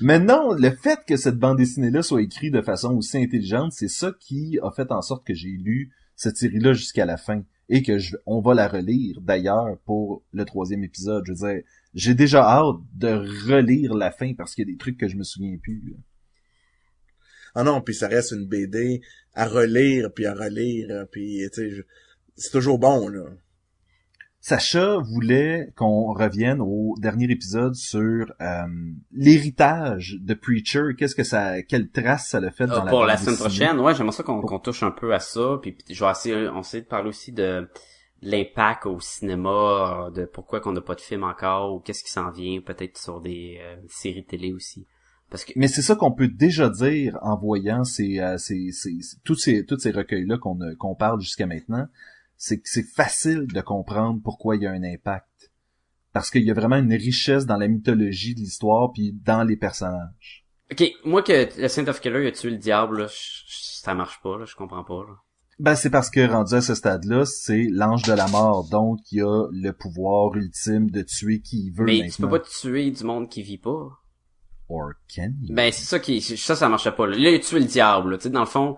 [0.00, 3.88] Mais non, le fait que cette bande dessinée-là soit écrite de façon aussi intelligente, c'est
[3.88, 7.82] ça qui a fait en sorte que j'ai lu cette série-là jusqu'à la fin et
[7.82, 11.24] que je, on va la relire d'ailleurs pour le troisième épisode.
[11.26, 11.62] Je veux dire,
[11.94, 13.08] j'ai déjà hâte de
[13.48, 15.96] relire la fin parce qu'il y a des trucs que je me souviens plus.
[17.54, 19.00] Ah non, puis ça reste une BD
[19.34, 21.84] à relire, puis à relire, puis tu sais,
[22.36, 23.24] c'est toujours bon, là.
[24.50, 28.62] Sacha voulait qu'on revienne au dernier épisode sur euh,
[29.10, 30.94] l'héritage de Preacher.
[30.96, 33.80] Qu'est-ce que ça, quelle trace ça l'a fait dans Euh, la pour la semaine prochaine,
[33.80, 36.82] ouais, j'aimerais ça qu'on touche un peu à ça, puis je vais essayer, on essaie
[36.82, 37.68] de parler aussi de
[38.22, 42.12] l'impact au cinéma, euh, de pourquoi qu'on n'a pas de film encore, ou qu'est-ce qui
[42.12, 44.86] s'en vient, peut-être sur des euh, séries télé aussi.
[45.28, 49.00] Parce que Mais c'est ça qu'on peut déjà dire en voyant ces, euh, ces, ces-
[49.02, 51.88] ces- tous ces, tous ces recueils-là qu'on qu'on parle jusqu'à maintenant.
[52.36, 55.52] C'est que c'est facile de comprendre pourquoi il y a un impact.
[56.12, 59.56] Parce qu'il y a vraiment une richesse dans la mythologie de l'histoire puis dans les
[59.56, 60.46] personnages.
[60.72, 64.38] Ok, moi que le Saint of Killer a tué le diable, là, ça marche pas,
[64.38, 65.04] là, je comprends pas.
[65.06, 65.14] Là.
[65.58, 68.68] Ben, c'est parce que rendu à ce stade-là, c'est l'ange de la mort.
[68.68, 72.10] Donc, il y a le pouvoir ultime de tuer qui il veut Mais maintenant.
[72.14, 73.88] tu peux pas tuer du monde qui vit pas.
[74.68, 75.54] Or can you?
[75.54, 77.06] Ben c'est ça qui ça ça marchait pas.
[77.06, 78.76] Là, Là, il a tué le diable, là, tu sais dans le fond.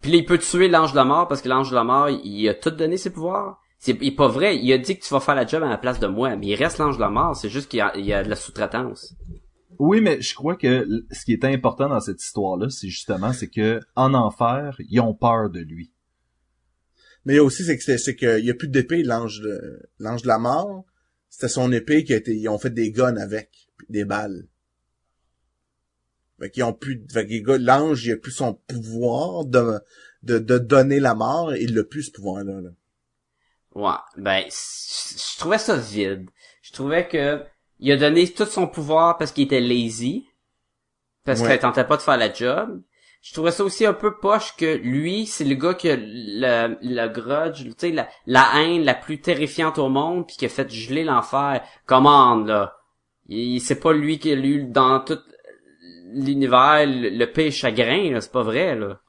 [0.00, 2.08] Puis là il peut tuer l'ange de la mort parce que l'ange de la mort,
[2.08, 3.60] il, il a tout donné ses pouvoirs.
[3.78, 5.68] C'est il est pas vrai, il a dit que tu vas faire la job à
[5.68, 7.82] la place de moi, mais il reste l'ange de la mort, c'est juste qu'il y
[7.82, 9.14] a, il y a de la sous-traitance.
[9.78, 13.48] Oui, mais je crois que ce qui est important dans cette histoire-là, c'est justement, c'est
[13.48, 15.92] que en enfer, ils ont peur de lui.
[17.24, 19.80] Mais il y a aussi, c'est que c'est qu'il y a plus d'épée, l'ange de
[19.98, 20.84] l'ange de la mort.
[21.28, 24.46] C'était son épée qui a été, ils ont fait des guns avec, puis des balles.
[26.40, 29.78] Fait qu'ils ont plus, fait que les gars, l'ange, il a plus son pouvoir de,
[30.22, 32.70] de, de donner la mort, il a plus ce pouvoir-là, là.
[33.74, 36.28] Ouais, ben je trouvais ça vide.
[36.62, 37.42] Je trouvais que
[37.80, 40.26] il a donné tout son pouvoir parce qu'il était lazy,
[41.24, 41.50] parce Ouais.
[41.50, 42.82] qu'il tentait pas de faire la job.
[43.20, 46.76] Je trouvais ça aussi un peu poche que lui, c'est le gars qui a le,
[46.82, 50.48] le grudge, tu sais, la, la haine la plus terrifiante au monde, puis qui a
[50.50, 51.62] fait geler l'enfer.
[51.86, 52.76] Commande, là.
[53.28, 55.18] Il, c'est pas lui qui a lu dans tout
[56.14, 59.00] l'univers le, le pire chagrin, là, c'est pas vrai, là.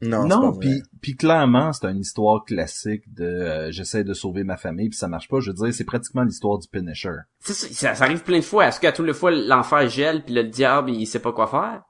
[0.00, 4.44] Non, c'est Non, puis puis clairement, c'est une histoire classique de euh, j'essaie de sauver
[4.44, 5.40] ma famille puis ça marche pas.
[5.40, 7.16] Je veux dire, c'est pratiquement l'histoire du Punisher.
[7.40, 8.66] C'est ça, ça, ça arrive plein de fois.
[8.66, 11.82] Est-ce qu'à toutes les fois, l'enfer gèle, puis le diable, il sait pas quoi faire?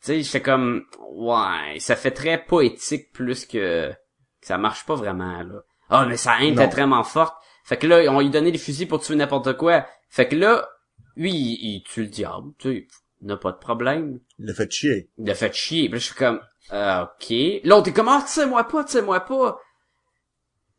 [0.00, 3.96] Tu sais, j'étais comme, ouais, ça fait très poétique plus que, que
[4.42, 5.60] ça marche pas vraiment, là.
[5.88, 7.34] Ah, mais sa haine était vraiment forte.
[7.64, 9.86] Fait que là, on lui donnait des fusils pour tuer n'importe quoi.
[10.10, 10.68] Fait que là,
[11.16, 12.86] lui, il, il tue le diable, tu sais,
[13.22, 14.20] n'a pas de problème.
[14.38, 15.10] Il l'a fait chier.
[15.18, 15.84] Il a fait chier.
[15.88, 16.40] Puis là, je suis comme,
[16.72, 17.34] euh, ok.
[17.64, 19.58] L'autre est comme, ah, tu sais, moi pas, tu sais, moi pas.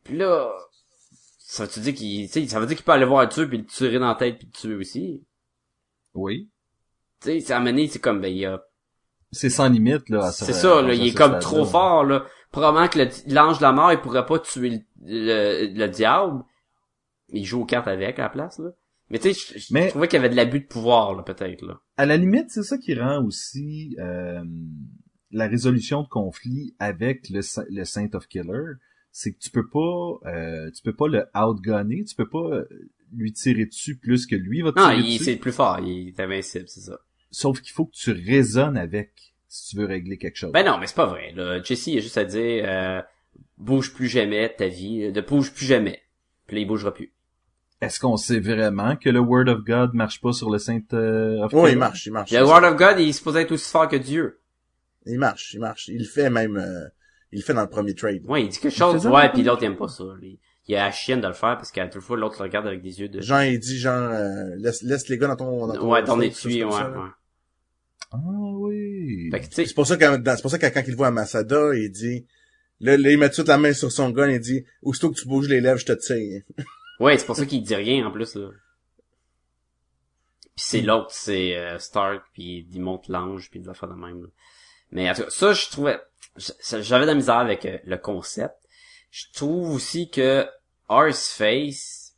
[0.04, 0.52] Puis là,
[1.40, 3.58] ça veut dire qu'il, tu sais, ça veut dire qu'il peut aller voir Dieu puis
[3.60, 5.24] le tirer dans la tête puis le tuer aussi.
[6.14, 6.50] Oui.
[7.22, 8.62] Tu sais, c'est amené, c'est comme, ben, il a,
[9.32, 10.32] C'est sans limite, là.
[10.32, 12.26] c'est ça, là, il est comme trop fort, là.
[12.52, 16.44] Probablement que le- l'ange de la mort, il pourrait pas tuer le, le, le diable.
[17.30, 18.70] Il joue aux cartes avec à la place, là.
[19.10, 21.62] Mais tu sais, je- je trouvais qu'il y avait de l'abus de pouvoir, là, peut-être,
[21.64, 21.80] là.
[21.98, 24.44] À la limite, c'est ça qui rend aussi euh,
[25.32, 28.74] la résolution de conflit avec le, le Saint of Killer,
[29.12, 32.64] c'est que tu peux pas, euh, tu peux pas le outgunner, tu peux pas
[33.14, 35.24] lui tirer dessus plus que lui va te Non, tirer il, dessus.
[35.26, 37.00] c'est le plus fort, il est invincible, c'est ça.
[37.32, 39.12] Sauf qu'il faut que tu raisonnes avec
[39.48, 40.52] si tu veux régler quelque chose.
[40.52, 41.62] Ben non, mais c'est pas vrai, là.
[41.64, 43.02] Jesse, il a juste à dire, euh,
[43.58, 46.02] bouge plus jamais de ta vie, de bouge plus jamais.
[46.48, 47.14] Puis là, il bougera plus.
[47.86, 51.44] Est-ce qu'on sait vraiment que le Word of God marche pas sur le Saint euh,
[51.44, 52.32] of Oui, il marche, il marche.
[52.32, 54.40] Le Word of God, il est supposé être aussi fort que Dieu.
[55.06, 55.88] Il marche, il marche.
[55.88, 56.88] Il le fait même, euh,
[57.32, 58.24] il le fait dans le premier trade.
[58.26, 60.04] Ouais, il dit quelque chose, ouais, puis l'autre, il aime pas ça.
[60.20, 60.40] lui.
[60.68, 62.82] Il a la chienne de le faire parce qu'à toute fois, l'autre le regarde avec
[62.82, 63.22] des yeux de...
[63.22, 66.40] Jean, il dit genre, euh, laisse, laisse les gars dans ton, dans ton ouais, chose
[66.42, 67.10] tué, ouais, ça, ouais.
[68.12, 69.30] Ah oui.
[69.30, 70.96] Fait que, tu sais, C'est pour ça que, dans- c'est pour ça que quand il
[70.96, 72.26] voit à Masada, il dit,
[72.80, 75.12] là, là, il met tout de suite la main sur son gun, il dit, aussitôt
[75.12, 76.42] que tu bouges les lèvres, je te tire.
[77.00, 78.50] Ouais, c'est pour ça qu'il dit rien en plus là.
[80.56, 83.96] Puis c'est l'autre, c'est euh, Stark, puis il monte l'ange, puis il doit faire de
[83.96, 84.22] même.
[84.24, 84.30] là.
[84.92, 86.00] Mais en tout cas, ça je trouvais,
[86.38, 88.56] j'avais de la misère avec euh, le concept.
[89.12, 90.48] Je trouve aussi que
[90.88, 92.16] Horseface,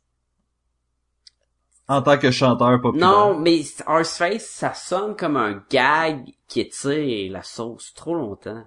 [1.88, 3.08] En tant que chanteur populaire.
[3.08, 8.64] non, mais Horseface, ça sonne comme un gag qui étire la sauce trop longtemps.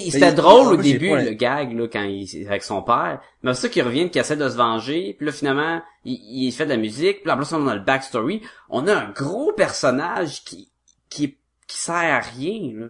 [0.00, 3.20] C'était il- drôle au début, pas le gag, là, quand il, avec son père.
[3.42, 6.52] Mais après ça qu'il revient, qu'il essaie de se venger, puis là, finalement, il, il
[6.52, 8.42] fait de la musique, puis là, après ça, on a le backstory.
[8.70, 10.70] On a un gros personnage qui,
[11.08, 11.36] qui,
[11.66, 12.86] qui sert à rien, là.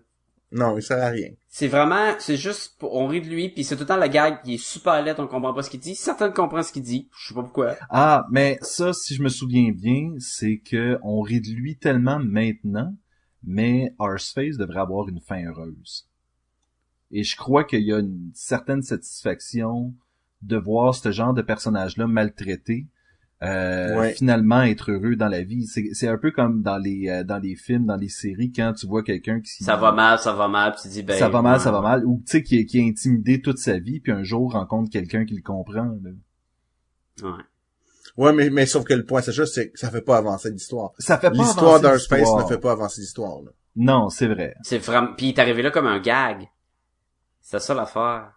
[0.54, 1.28] Non, il sert à rien.
[1.48, 4.06] C'est vraiment, c'est juste, pour- on rit de lui, puis c'est tout le temps le
[4.08, 5.94] gag, il est super laid, on comprend pas ce qu'il dit.
[5.94, 7.76] Certains comprennent ce qu'il dit, je sais pas pourquoi.
[7.88, 12.18] Ah, mais ça, si je me souviens bien, c'est que on rit de lui tellement
[12.18, 12.92] maintenant,
[13.42, 16.06] mais Arseface devrait avoir une fin heureuse.
[17.12, 19.92] Et je crois qu'il y a une certaine satisfaction
[20.42, 22.86] de voir ce genre de personnage-là maltraité,
[23.42, 24.12] euh, Ouais.
[24.14, 25.66] finalement être heureux dans la vie.
[25.66, 28.72] C'est c'est un peu comme dans les euh, dans les films, dans les séries, quand
[28.72, 31.18] tu vois quelqu'un qui Ça va mal, ça va mal, puis tu dis, ben...
[31.18, 31.62] ça va mal, ouais.
[31.62, 34.12] ça va mal, ou tu sais qui est, qui est intimidé toute sa vie, puis
[34.12, 35.96] un jour rencontre quelqu'un qui le comprend.
[36.02, 36.10] là.
[37.22, 37.42] Ouais.
[38.16, 40.50] Ouais, mais, mais sauf que le point, c'est juste, c'est que ça fait pas avancer
[40.50, 40.92] l'histoire.
[40.98, 42.44] Ça fait pas L'histoire avancer d'Earthspace l'histoire.
[42.44, 43.50] ne fait pas avancer l'histoire, là.
[43.74, 44.54] Non, c'est vrai.
[44.62, 46.46] C'est vraiment, puis il est arrivé là comme un gag.
[47.42, 48.32] C'est ça l'affaire.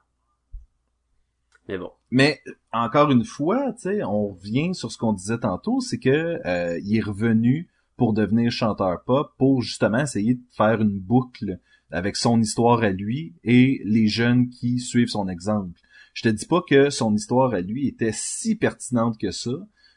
[1.67, 1.91] Mais bon.
[2.11, 2.41] Mais
[2.73, 6.79] encore une fois, tu sais, on revient sur ce qu'on disait tantôt, c'est que euh,
[6.83, 11.59] il est revenu pour devenir chanteur pop, pour justement essayer de faire une boucle
[11.91, 15.79] avec son histoire à lui et les jeunes qui suivent son exemple.
[16.13, 19.51] Je te dis pas que son histoire à lui était si pertinente que ça.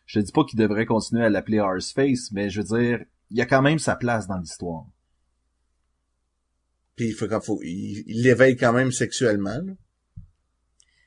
[0.06, 1.62] Je te dis pas qu'il devrait continuer à l'appeler
[1.94, 4.86] Face, mais je veux dire, il y a quand même sa place dans l'histoire.
[6.99, 9.72] Puis il faut, quand faut, il il l'éveille quand même sexuellement, là.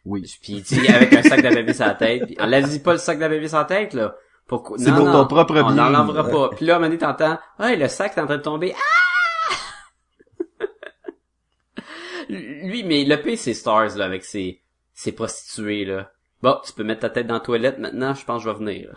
[0.06, 0.22] Oui.
[0.42, 2.26] Puis il dit avec un sac de bébé sur la tête.
[2.26, 4.16] Puis, enlève-y pas le sac de bébé sur la tête, là.
[4.48, 4.78] Pourquoi?
[4.80, 5.90] C'est Non, pour non, ton propre On bien.
[5.90, 6.50] l'enlèvera pas.
[6.56, 8.74] Puis là, à un moment t'entends, hey, le sac est en train de tomber.
[8.74, 9.02] Ah!
[12.30, 14.62] Lui, mais le P, c'est Stars, là, avec ses,
[14.94, 16.12] ses prostituées, là.
[16.42, 18.60] Bon, tu peux mettre ta tête dans la toilette maintenant, je pense que je vais
[18.60, 18.96] venir.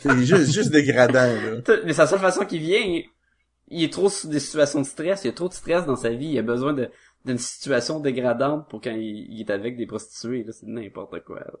[0.00, 1.76] C'est juste, juste dégradant, là.
[1.84, 3.02] Mais c'est la seule façon qu'il vient.
[3.70, 5.24] Il est trop sous des situations de stress.
[5.24, 6.28] Il y a trop de stress dans sa vie.
[6.28, 6.90] Il a besoin de
[7.24, 10.44] d'une situation dégradante pour quand il, il est avec des prostituées.
[10.44, 10.52] là.
[10.52, 11.40] C'est n'importe quoi.
[11.40, 11.52] là.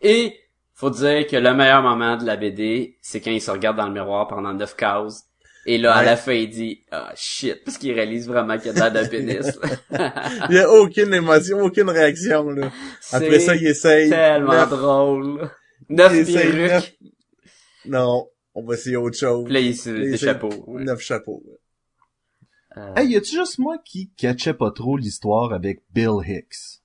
[0.00, 0.36] Et
[0.74, 3.86] faut dire que le meilleur moment de la BD, c'est quand il se regarde dans
[3.86, 5.24] le miroir pendant neuf cases.
[5.64, 8.72] Et là, à la fin, il dit «Ah, shit», parce qu'il réalise vraiment qu'il a
[8.72, 9.60] de l'air d'un pénis.
[10.50, 12.72] Il y a aucune émotion, aucune réaction, là.
[13.12, 14.10] Après ça, il essaye.
[14.10, 15.50] tellement Neuf- drôle.
[15.88, 16.56] Neuf perruques.
[16.56, 16.92] neuf-
[17.84, 19.44] Non, on va essayer autre chose.
[19.44, 20.64] Puis là, il se Il des essaye chapeaux.
[20.66, 20.84] ouais.
[20.84, 21.42] Neuf chapeaux.
[22.76, 26.80] Euh, Hey, y a-tu juste moi qui catchais pas trop l'histoire avec Bill Hicks?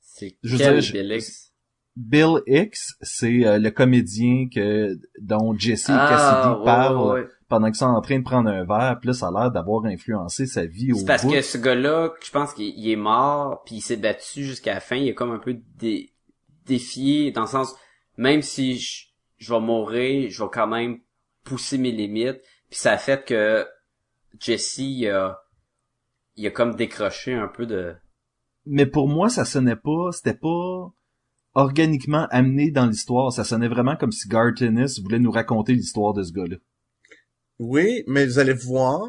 [0.00, 1.52] c'est quel dire, je- Bélix?
[1.96, 7.28] Bill Hicks, c'est euh, le comédien que dont Jesse et Ah, Cassidy ouais, ouais.
[7.48, 9.84] pendant qu'ils sont en train de prendre un verre, puis là, ça a l'air d'avoir
[9.84, 11.32] influencé sa vie au C'est parce bout.
[11.32, 14.80] que ce gars-là, je pense qu'il il est mort, puis il s'est battu jusqu'à la
[14.80, 14.96] fin.
[14.96, 16.12] Il a comme un peu dé-
[16.64, 17.74] défié, dans le sens,
[18.16, 19.06] même si je,
[19.42, 21.00] je vais mourir, je vais quand même
[21.44, 22.40] pousser mes limites.
[22.70, 23.66] Puis ça a fait que
[24.38, 25.42] Jesse, il a,
[26.36, 27.94] il a comme décroché un peu de
[28.66, 30.94] mais pour moi, ça sonnait pas, c'était pas
[31.54, 33.32] organiquement amené dans l'histoire.
[33.32, 36.56] Ça sonnait vraiment comme si Garth Ennis voulait nous raconter l'histoire de ce gars-là.
[37.58, 39.08] Oui, mais vous allez voir,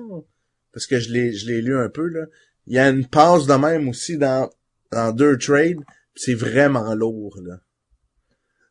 [0.73, 2.25] parce que je l'ai, je l'ai lu un peu, là.
[2.65, 4.49] Il y a une passe de même aussi dans,
[4.91, 7.59] dans deux trades, pis c'est vraiment lourd, là.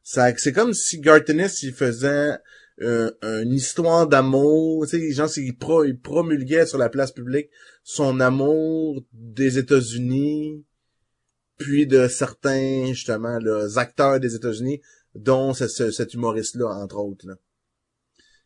[0.02, 2.36] C'est comme si Gartenis, il faisait
[2.80, 7.12] euh, une histoire d'amour, tu sais, les gens, il, pro, il promulguait sur la place
[7.12, 7.50] publique
[7.84, 10.64] son amour des États-Unis,
[11.58, 14.80] puis de certains, justement, là, acteurs des États-Unis,
[15.14, 17.34] dont ce- ce- cet humoriste-là, entre autres, là.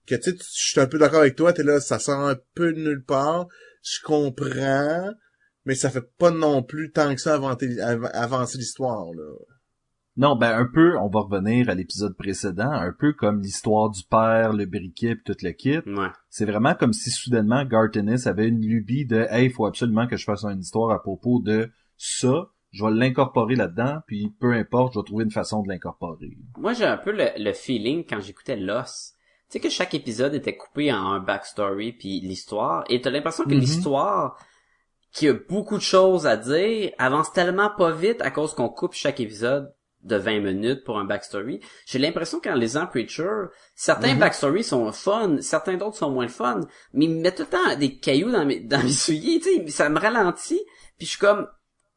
[0.06, 2.38] Que, tu sais, je suis un peu d'accord avec toi, t'es là, ça sort un
[2.54, 3.48] peu de nulle part,
[3.82, 5.12] je comprends,
[5.64, 9.32] mais ça fait pas non plus tant que ça avancer, av- avancer l'histoire, là.
[10.16, 14.02] Non, ben un peu, on va revenir à l'épisode précédent, un peu comme l'histoire du
[14.04, 15.86] père, le briquet pis toute l'équipe.
[15.86, 16.08] Ouais.
[16.30, 20.06] C'est vraiment comme si soudainement Garth Ennis avait une lubie de Hey, il faut absolument
[20.06, 22.48] que je fasse une histoire à propos de ça.
[22.72, 26.36] Je vais l'incorporer là-dedans, puis peu importe, je vais trouver une façon de l'incorporer.
[26.58, 29.14] Moi, j'ai un peu le, le feeling quand j'écoutais Lost.
[29.48, 32.84] Tu sais que chaque épisode était coupé en un backstory puis l'histoire.
[32.88, 33.60] Et t'as l'impression que Mhm.
[33.60, 34.36] l'histoire,
[35.12, 38.92] qui a beaucoup de choses à dire, avance tellement pas vite à cause qu'on coupe
[38.92, 39.72] chaque épisode
[40.06, 41.60] de 20 minutes pour un backstory.
[41.86, 44.20] J'ai l'impression qu'en lisant Preacher, certains Mhm.
[44.20, 46.60] backstories sont fun, certains d'autres sont moins fun,
[46.92, 49.50] mais ils me mettent tout le temps des cailloux dans mes, dans mes souliers, tu
[49.50, 50.62] sais, ça me ralentit,
[50.96, 51.48] puis je suis comme,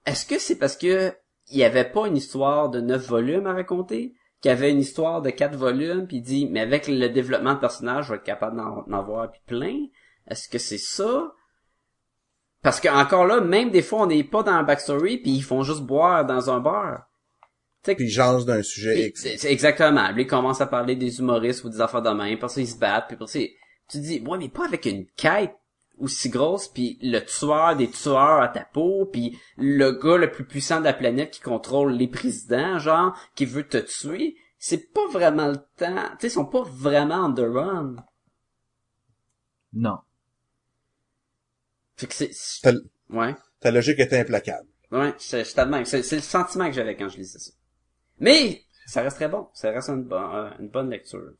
[0.05, 1.13] est-ce que c'est parce que
[1.51, 4.13] il y avait pas une histoire de neuf volumes à raconter?
[4.41, 7.55] Qu'il y avait une histoire de quatre volumes, puis il dit, mais avec le développement
[7.55, 9.77] de personnage, je vais être capable d'en d'en avoir puis plein.
[10.27, 11.33] Est-ce que c'est ça?
[12.61, 15.43] Parce que encore là, même des fois, on n'est pas dans un backstory, puis ils
[15.43, 17.08] font juste boire dans un bar.
[17.83, 19.21] Tu sais, Puis genre d'un sujet X.
[19.37, 20.11] c'est- exactement.
[20.13, 22.37] Puis, ils commencent à parler des humoristes ou des affaires de même.
[22.37, 23.07] Puis ça, ils se battent.
[23.07, 23.53] Puis après ça, tu
[23.87, 25.55] te dis, ouais, mais pas avec une quête
[25.97, 26.67] aussi grosse.
[26.67, 29.05] Puis le tueur des tueurs à ta peau.
[29.05, 33.45] Puis le gars le plus puissant de la planète qui contrôle les présidents, genre, qui
[33.45, 34.35] veut te tuer.
[34.57, 36.09] C'est pas vraiment le temps.
[36.11, 37.95] Tu sais, ils sont pas vraiment on the run.
[39.71, 39.99] Non.
[41.95, 42.29] Fait que c'est...
[42.33, 42.71] c'est- Ta,
[43.09, 43.35] Ouais.
[43.61, 44.67] ta logique était implacable.
[44.91, 45.13] Ouais.
[45.17, 47.51] C'est c'est le sentiment que j'avais quand je lisais ça.
[48.19, 49.47] Mais, ça reste très bon.
[49.53, 51.31] Ça reste une, bonne euh, une bonne lecture.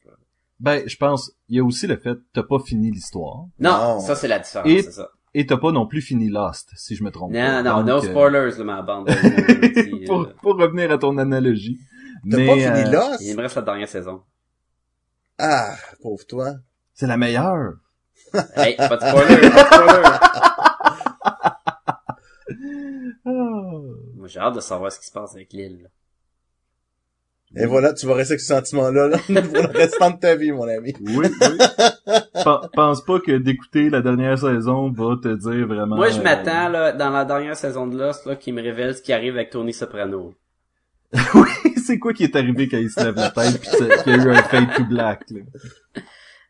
[0.59, 3.45] Ben, je pense, il y a aussi le fait que t'as pas fini l'histoire.
[3.59, 3.99] Non, Non.
[3.99, 5.09] ça c'est la différence, Et- c'est ça.
[5.35, 7.61] Et t'as pas non plus fini Lost, si je me trompe Non, pas.
[7.61, 9.05] non, Donc, no euh, spoilers, là, ma bande.
[9.09, 11.77] de- de- pour, pour revenir à ton analogie.
[12.29, 13.17] T'as pas fini euh, là?
[13.21, 14.23] Il me reste la dernière saison.
[15.37, 16.55] Ah, pauvre toi.
[16.93, 17.73] C'est la meilleure.
[18.55, 20.19] Hey, pas de spoilers, pas de spoilers.
[22.49, 23.19] Ah.
[24.15, 25.89] Moi, j'ai hâte de savoir ce qui se passe avec l'île.
[27.55, 30.51] Et voilà, tu vas rester avec ce sentiment-là là, pour le restant de ta vie,
[30.51, 30.93] mon ami.
[31.01, 31.29] Oui, oui.
[31.39, 35.95] Pen- Pense pas que d'écouter la dernière saison va te dire vraiment...
[35.95, 38.95] Moi, je euh, m'attends, là, dans la dernière saison de Lost, là, qu'il me révèle
[38.95, 40.35] ce qui arrive avec Tony Soprano.
[41.33, 43.69] oui, c'est quoi qui est arrivé quand il se lève la tête pis
[44.03, 45.41] qu'il y a eu un fade to black, là?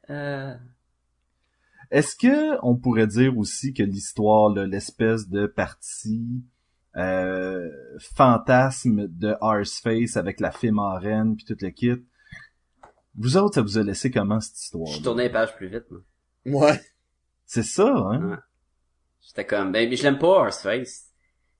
[0.09, 0.53] Euh...
[1.91, 6.43] Est-ce que on pourrait dire aussi que l'histoire, là, l'espèce de partie
[6.95, 7.69] euh,
[8.15, 12.03] fantasme de Arseface avec la fée marraine puis toute le kit,
[13.15, 15.85] vous autres, ça vous a laissé comment cette histoire Je tournais les pages plus vite,
[15.91, 16.01] moi.
[16.45, 16.81] Ouais.
[17.45, 18.29] C'est ça, hein?
[18.29, 18.37] Ouais.
[19.21, 21.07] J'étais comme, ben, mais je l'aime pas, Horseface.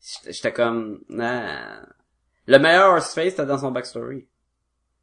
[0.01, 1.81] J'étais j'étais comme, nah.
[2.45, 4.27] Le meilleur Horseface, c'était dans son backstory.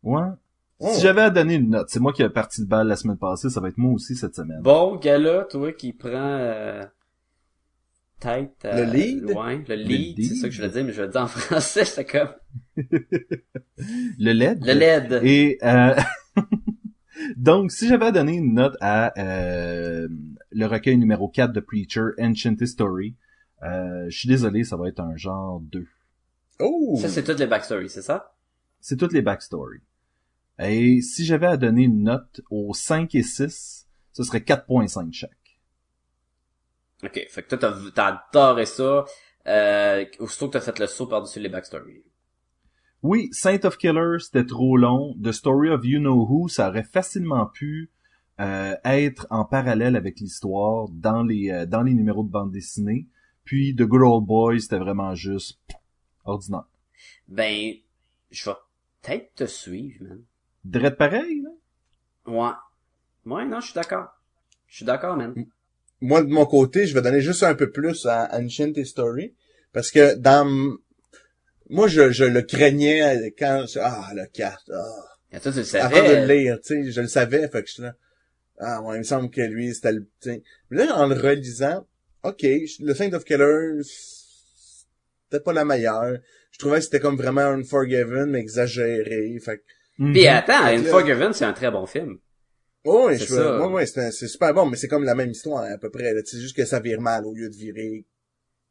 [0.02, 0.30] Ouais.
[0.78, 0.88] Oh.
[0.92, 3.18] Si j'avais à donner une note, c'est moi qui ai parti de balle la semaine
[3.18, 4.60] passée, ça va être moi aussi cette semaine.
[4.62, 6.84] Bon, gars-là, toi, qui prend, euh,
[8.20, 9.24] tête, euh, Le lead?
[9.24, 10.28] Ouais, le lead, lead.
[10.28, 12.28] c'est ça que je voulais dire, mais je le dis en français, j'étais comme,
[14.18, 14.64] Le LED.
[14.64, 15.20] le LED.
[15.24, 15.94] Et euh,
[17.36, 20.08] donc, si j'avais à donner une note à euh,
[20.50, 23.14] le recueil numéro 4 de Preacher, Ancient History,
[23.62, 25.86] euh, je suis désolé, ça va être un genre 2.
[26.60, 26.98] Oh!
[27.00, 28.34] Ça, c'est toutes les backstories, c'est ça?
[28.80, 29.82] C'est toutes les backstories.
[30.58, 35.30] Et si j'avais à donner une note aux 5 et 6, ce serait 4.5 chaque.
[37.04, 39.04] Ok, fait que toi, t'as, t'as adoré ça,
[39.46, 42.02] euh, aussitôt que t'as fait le saut par-dessus les backstories.
[43.02, 45.14] Oui, Saint of Killer, c'était trop long.
[45.22, 47.90] The Story of You Know Who, ça aurait facilement pu
[48.40, 53.06] euh, être en parallèle avec l'histoire dans les euh, dans les numéros de bande dessinée.
[53.44, 55.78] Puis The Good Old Boy, c'était vraiment juste pff,
[56.24, 56.64] ordinaire.
[57.28, 57.74] Ben,
[58.30, 58.56] je vais
[59.02, 60.22] peut-être te suivre, man.
[60.64, 61.50] Dread pareil, là?
[62.26, 63.32] Ouais.
[63.32, 64.08] Ouais, non, je suis d'accord.
[64.66, 65.34] Je suis d'accord, man.
[66.00, 69.34] Moi, de mon côté, je vais donner juste un peu plus à Ancient History.
[69.72, 70.76] Parce que dans...
[71.68, 73.64] Moi, je, je le craignais quand...
[73.80, 74.70] Ah, le 4.
[74.72, 74.82] Ah.
[75.32, 76.36] Et toi, tu le Avant de le savais.
[76.36, 77.94] lire, tu sais, je le savais, fait que je suis là.
[78.58, 80.42] Ah, ouais, il me semble que lui, c'était le, tu sais.
[80.70, 81.86] Mais là, en le relisant,
[82.22, 82.42] ok,
[82.80, 83.82] le Saint of Killers,
[85.28, 86.18] peut-être pas la meilleure.
[86.52, 89.36] Je trouvais que c'était comme vraiment Unforgiven, mais exagéré.
[89.44, 89.62] Fait que,
[89.98, 90.12] Mhm.
[90.12, 92.18] Puis attends, Unforgiven, c'est un très bon film.
[92.86, 93.68] Oh, C'est je, ça.
[93.68, 96.12] ouais, c'est, c'est super bon, mais c'est comme la même histoire à peu près.
[96.14, 96.20] là.
[96.24, 98.04] C'est juste que ça vire mal au lieu de virer,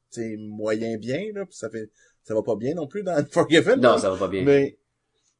[0.09, 1.45] sais, moyen bien là.
[1.45, 1.89] Puis ça fait,
[2.23, 3.79] ça va pas bien non plus dans Unforgiven.
[3.79, 3.97] Non, là.
[3.99, 4.43] ça va pas bien.
[4.43, 4.77] Mais,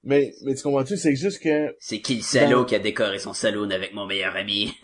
[0.04, 3.18] mais, mais tu comprends-tu, c'est juste que C'est qui le salaud Dans- qui a décoré
[3.20, 4.72] son saloon avec mon meilleur ami?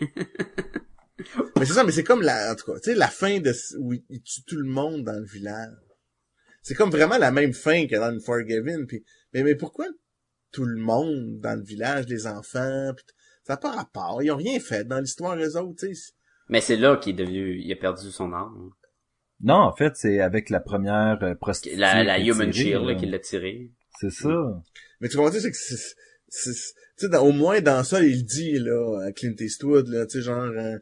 [1.56, 3.52] Mais c'est ça, mais c'est comme la, en tout cas, tu sais, la fin de,
[3.78, 5.70] où il, tue tout le monde dans le village.
[6.62, 9.86] C'est comme vraiment la même fin que dans Unforgiven, puis, mais, mais pourquoi
[10.50, 13.12] tout le monde dans le village, les enfants, pis t-
[13.44, 16.12] ça n'a pas rapport, ils ont rien fait dans l'histoire, les autres, tu sais.
[16.48, 18.70] Mais c'est là qu'il est devenu, il a perdu son âme.
[19.40, 21.76] Non, en fait, c'est avec la première euh, prostituée.
[21.76, 23.70] La, la Human Shield, qui l'a tiré.
[24.00, 24.62] C'est ça.
[25.00, 28.24] Mais tu comprends, c'est que c'est, c'est- c'est- tu sais, au moins dans ça, il
[28.24, 30.78] dit, là, à Clint Eastwood, là, tu sais, genre, euh,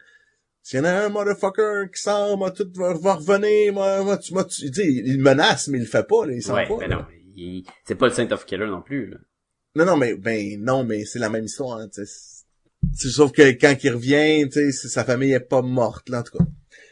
[0.63, 4.19] s'il y en a un motherfucker qui sort, moi, tout va, va revenir, moi, moi,
[4.19, 6.53] tu, moi, tu, tu sais, il menace, mais il le fait pas, là, il sent
[6.53, 6.77] Ouais, pas.
[6.81, 6.97] mais là.
[6.97, 7.07] non.
[7.35, 9.17] il- C'est pas le Saint of Killer non plus, là.
[9.77, 11.79] Non, non, mais ben non, mais c'est la même histoire.
[11.79, 12.40] hein, tu sais.
[12.95, 16.45] C'est sauf que quand il revient, sa famille est pas morte, là, en tout cas.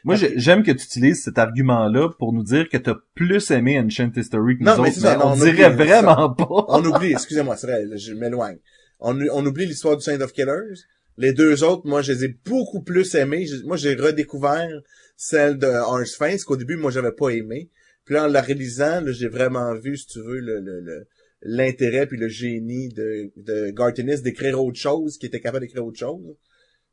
[0.04, 3.78] Moi, j'ai- j'aime que tu utilises cet argument-là pour nous dire que t'as plus aimé
[3.80, 6.46] Ancient History que nous Non, mais autres, ça, mais on dirait vraiment pas.
[6.68, 8.58] On oublie, excusez-moi, c'est vrai, je m'éloigne.
[9.00, 10.80] On, on oublie l'histoire du Saint of Killers.
[11.16, 13.46] Les deux autres, moi, je les ai beaucoup plus aimés.
[13.64, 14.68] Moi, j'ai redécouvert
[15.16, 15.68] celle de
[16.16, 17.70] Face qu'au début, moi, j'avais pas aimé.
[18.04, 21.06] Puis là, en la réalisant, j'ai vraiment vu, si tu veux, le, le, le-
[21.42, 25.98] l'intérêt puis le génie de, de Gartenis d'écrire autre chose, qui était capable d'écrire autre
[25.98, 26.36] chose.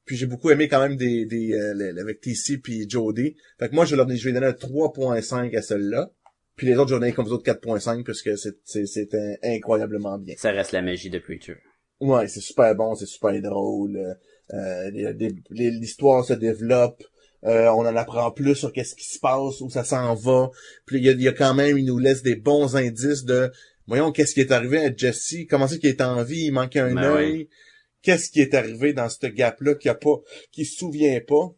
[0.06, 3.36] Puis j'ai beaucoup aimé quand même des, des euh, avec TC puis Jodie.
[3.60, 6.12] Fait que moi, je, leur, je vais donner un 3.5 à celle-là.
[6.56, 9.14] Puis les autres, je vais donner comme vous autres 4.5 parce que c'est, c'est, c'est
[9.16, 10.36] un- incroyablement bien.
[10.38, 11.58] Ça reste la magie de Preacher.
[12.00, 14.16] Ouais, c'est super bon, c'est super drôle.
[14.54, 14.92] Euh,
[15.50, 17.04] l'histoire se développe.
[17.44, 20.50] Euh, on en apprend plus sur qu'est-ce qui se passe, où ça s'en va.
[20.86, 23.24] Puis il y a, il y a quand même, il nous laisse des bons indices
[23.24, 23.52] de,
[23.88, 26.80] voyons, qu'est-ce qui est arrivé à Jesse, comment c'est qu'il est en vie, il manquait
[26.80, 27.50] un Ben œil.
[28.02, 30.16] Qu'est-ce qui est arrivé dans ce gap-là qui a pas,
[30.52, 31.50] qui se souvient pas?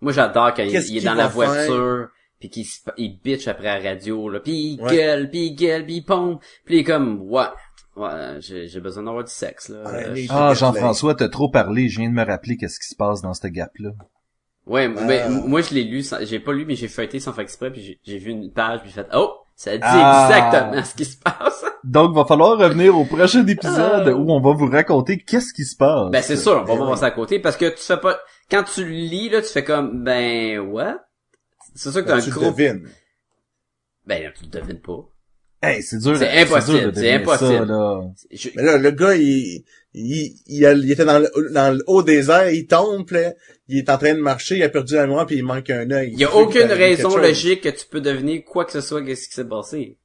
[0.00, 2.08] Moi, j'adore quand il, Qu'est-ce il est qu'il dans la voiture,
[2.40, 4.96] puis qu'il se- il bitch après la radio, là, puis il Ouais.
[4.96, 7.44] gueule, puis il gueule, puis il pompe, puis il est comme, ouais,
[7.94, 8.10] ouais,
[8.40, 9.84] j'ai besoin d'avoir du sexe, là.
[10.12, 11.88] Ouais, Ah, Jean-François, t'as trop parlé.
[11.88, 13.90] Je viens de me rappeler qu'est-ce qui se passe dans ce gap-là.
[14.66, 15.28] Ouais, mais Ah.
[15.28, 17.82] moi je l'ai lu, sans- j'ai pas lu, mais j'ai feuilleté sans faire exprès, puis
[17.82, 20.28] j'ai- j'ai vu une page, puis j'ai fait, oh, ça dit Ah.
[20.28, 21.64] exactement ce qui se passe.
[21.84, 24.14] Donc, va falloir revenir au prochain épisode Ah.
[24.14, 26.10] où on va vous raconter qu'est-ce qui se passe.
[26.10, 26.90] Ben c'est sûr, on va Ben pas oui.
[26.90, 28.18] passer à côté, parce que tu fais pas,
[28.50, 30.96] quand tu lis, là, tu fais comme, ben, what?
[31.74, 32.50] C'est sûr que t'as un tu le gros...
[32.50, 32.88] devines.
[34.06, 34.98] Ben, tu le devines pas.
[35.62, 36.16] Hey, c'est dur.
[36.16, 37.66] C'est impossible, c'est ça, impossible.
[37.66, 38.02] là.
[38.32, 39.62] Je- Mais là, le gars, il,
[39.94, 43.32] il, il, a- il était dans le, dans le haut des airs, il tombe, là,
[43.68, 45.88] il est en train de marcher, il a perdu la mémoire, puis il manque un
[45.92, 46.10] œil.
[46.14, 49.02] Il y a aucune est raison logique que tu peux deviner quoi que ce soit
[49.04, 49.96] qu'est-ce qui s'est passé.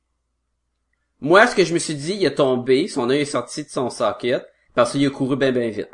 [1.22, 3.70] Moi, ce que je me suis dit, il a tombé, son œil est sorti de
[3.70, 4.46] son socket,
[4.76, 5.90] parce qu'il a couru ben ben vite.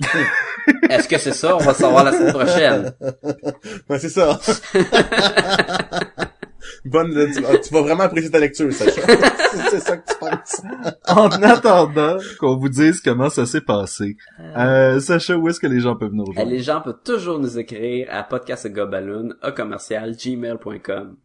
[0.90, 1.54] Est-ce que c'est ça?
[1.54, 2.92] On va savoir la semaine prochaine.
[3.88, 4.40] Ouais, c'est ça.
[6.84, 9.02] Bonne, tu, vas- tu vas vraiment apprécier ta lecture, Sacha.
[9.70, 10.62] c'est ça que tu penses.
[11.08, 14.16] En attendant qu'on vous dise comment ça s'est passé,
[14.56, 16.50] euh, Sacha, où est-ce que les gens peuvent nous Euh, rejoindre?
[16.50, 21.16] Les gens peuvent toujours nous écrire à podcastgobaloon, à commercial, gmail.com.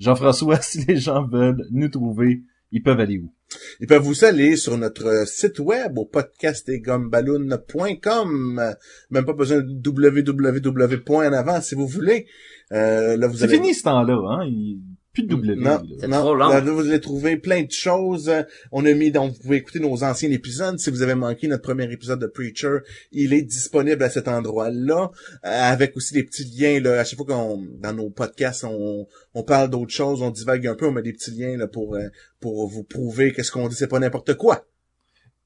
[0.00, 2.42] Jean-François, si les gens veulent nous trouver,
[2.72, 3.32] ils peuvent aller où?
[3.78, 8.74] Ils peuvent aussi aller sur notre site web au podcastetgumballoon.com.
[9.10, 12.26] Même pas besoin de www point en avant si vous voulez.
[12.72, 13.54] Euh, là, vous C'est allez...
[13.56, 14.44] fini ce temps-là, hein?
[14.46, 14.80] Il...
[15.14, 15.54] Plus de W.
[15.56, 15.82] Non, là.
[16.00, 16.20] C'est non.
[16.20, 16.48] trop long.
[16.48, 18.28] Là, vous allez trouver plein de choses.
[18.28, 18.42] Euh,
[18.72, 20.78] On a mis, donc, vous pouvez écouter nos anciens épisodes.
[20.78, 22.78] Si vous avez manqué notre premier épisode de Preacher,
[23.12, 25.10] il est disponible à cet endroit-là,
[25.44, 29.06] euh, avec aussi des petits liens, là, à chaque fois qu'on, dans nos podcasts, on,
[29.34, 31.94] on parle d'autres choses, on divague un peu, on met des petits liens, là, pour,
[31.94, 32.08] euh,
[32.40, 34.66] pour vous prouver qu'est-ce qu'on dit, c'est pas n'importe quoi.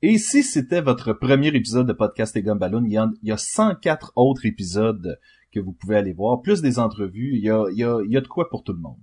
[0.00, 3.32] Et si c'était votre premier épisode de Podcast et Gumballoon, il y, en- il y
[3.32, 5.18] a 104 autres épisodes
[5.52, 8.12] que vous pouvez aller voir, plus des entrevues, il y a, il y a, il
[8.12, 8.96] y a de quoi pour tout le monde.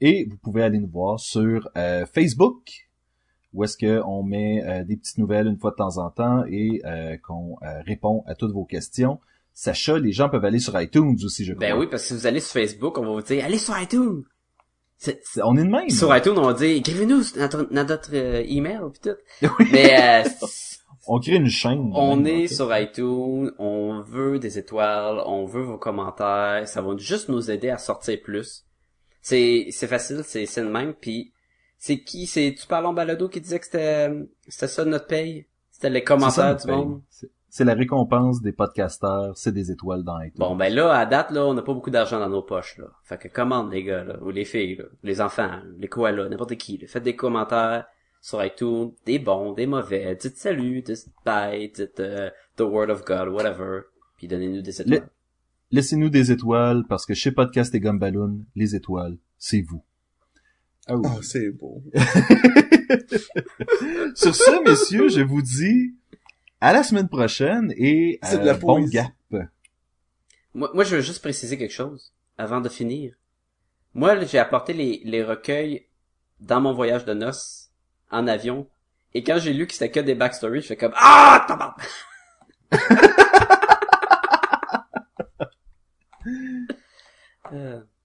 [0.00, 2.88] Et vous pouvez aller nous voir sur euh, Facebook,
[3.52, 6.82] où est-ce qu'on met euh, des petites nouvelles une fois de temps en temps et
[6.84, 9.20] euh, qu'on répond à toutes vos questions.
[9.52, 11.66] Sacha, les gens peuvent aller sur iTunes aussi, je crois.
[11.66, 13.78] Ben oui, parce que si vous allez sur Facebook, on va vous dire, allez sur
[13.80, 14.22] iTunes!
[15.42, 15.90] On est de même.
[15.90, 19.46] Sur iTunes, on va dire, écrivez-nous notre, notre, notre, email, pis tout.
[19.72, 20.28] Mais, euh,
[21.08, 21.92] On crée une chaîne.
[21.94, 22.54] On même, est en fait.
[22.54, 27.70] sur iTunes, on veut des étoiles, on veut vos commentaires, ça va juste nous aider
[27.70, 28.64] à sortir plus.
[29.28, 31.32] C'est c'est facile, c'est c'est le même puis
[31.78, 32.26] c'est qui?
[32.28, 34.08] C'est tu parles en balado qui disait que c'était
[34.46, 37.02] c'était ça notre paye, c'était les ça, commentaires du monde?
[37.50, 40.38] C'est- la récompense des podcasteurs, c'est des étoiles dans iTunes.
[40.38, 42.86] Bon, ben là, à date, là, on n'a pas beaucoup d'argent dans nos poches, là.
[43.02, 46.54] Fait que commande, les gars, là, ou les filles, là, les enfants, les koalas, n'importe
[46.56, 46.86] qui, là.
[46.86, 47.86] Faites des commentaires
[48.20, 53.04] sur iTunes, des bons, des mauvais, dites salut, dites bye, dites euh, the word of
[53.04, 53.80] God, whatever,
[54.18, 55.00] puis donnez-nous des étoiles.
[55.00, 55.08] Le-
[55.72, 59.82] Laissez-nous des étoiles parce que chez Podcast et Gumballoon, les étoiles, c'est vous.
[60.88, 61.02] Oh.
[61.04, 61.82] Oh, c'est beau.
[64.14, 65.94] Sur ce, messieurs, je vous dis
[66.60, 68.92] à la semaine prochaine et C'est de euh, la bon poésie.
[68.92, 69.12] gap.
[70.54, 73.14] Moi, moi, je veux juste préciser quelque chose avant de finir.
[73.94, 75.86] Moi, j'ai apporté les, les recueils
[76.40, 77.70] dans mon voyage de noces
[78.10, 78.68] en avion.
[79.14, 81.88] Et quand j'ai lu que c'était que des backstories, je fais comme Ah tabarnak!
[82.72, 82.78] euh,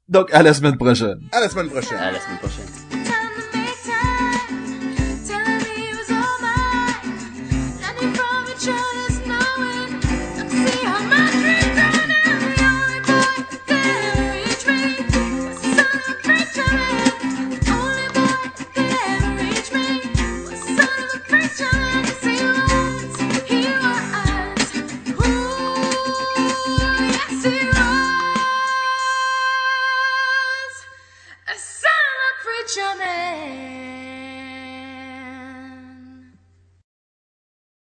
[0.08, 1.20] Donc, à la semaine prochaine.
[1.32, 1.98] À la semaine prochaine.
[1.98, 2.91] à la semaine prochaine.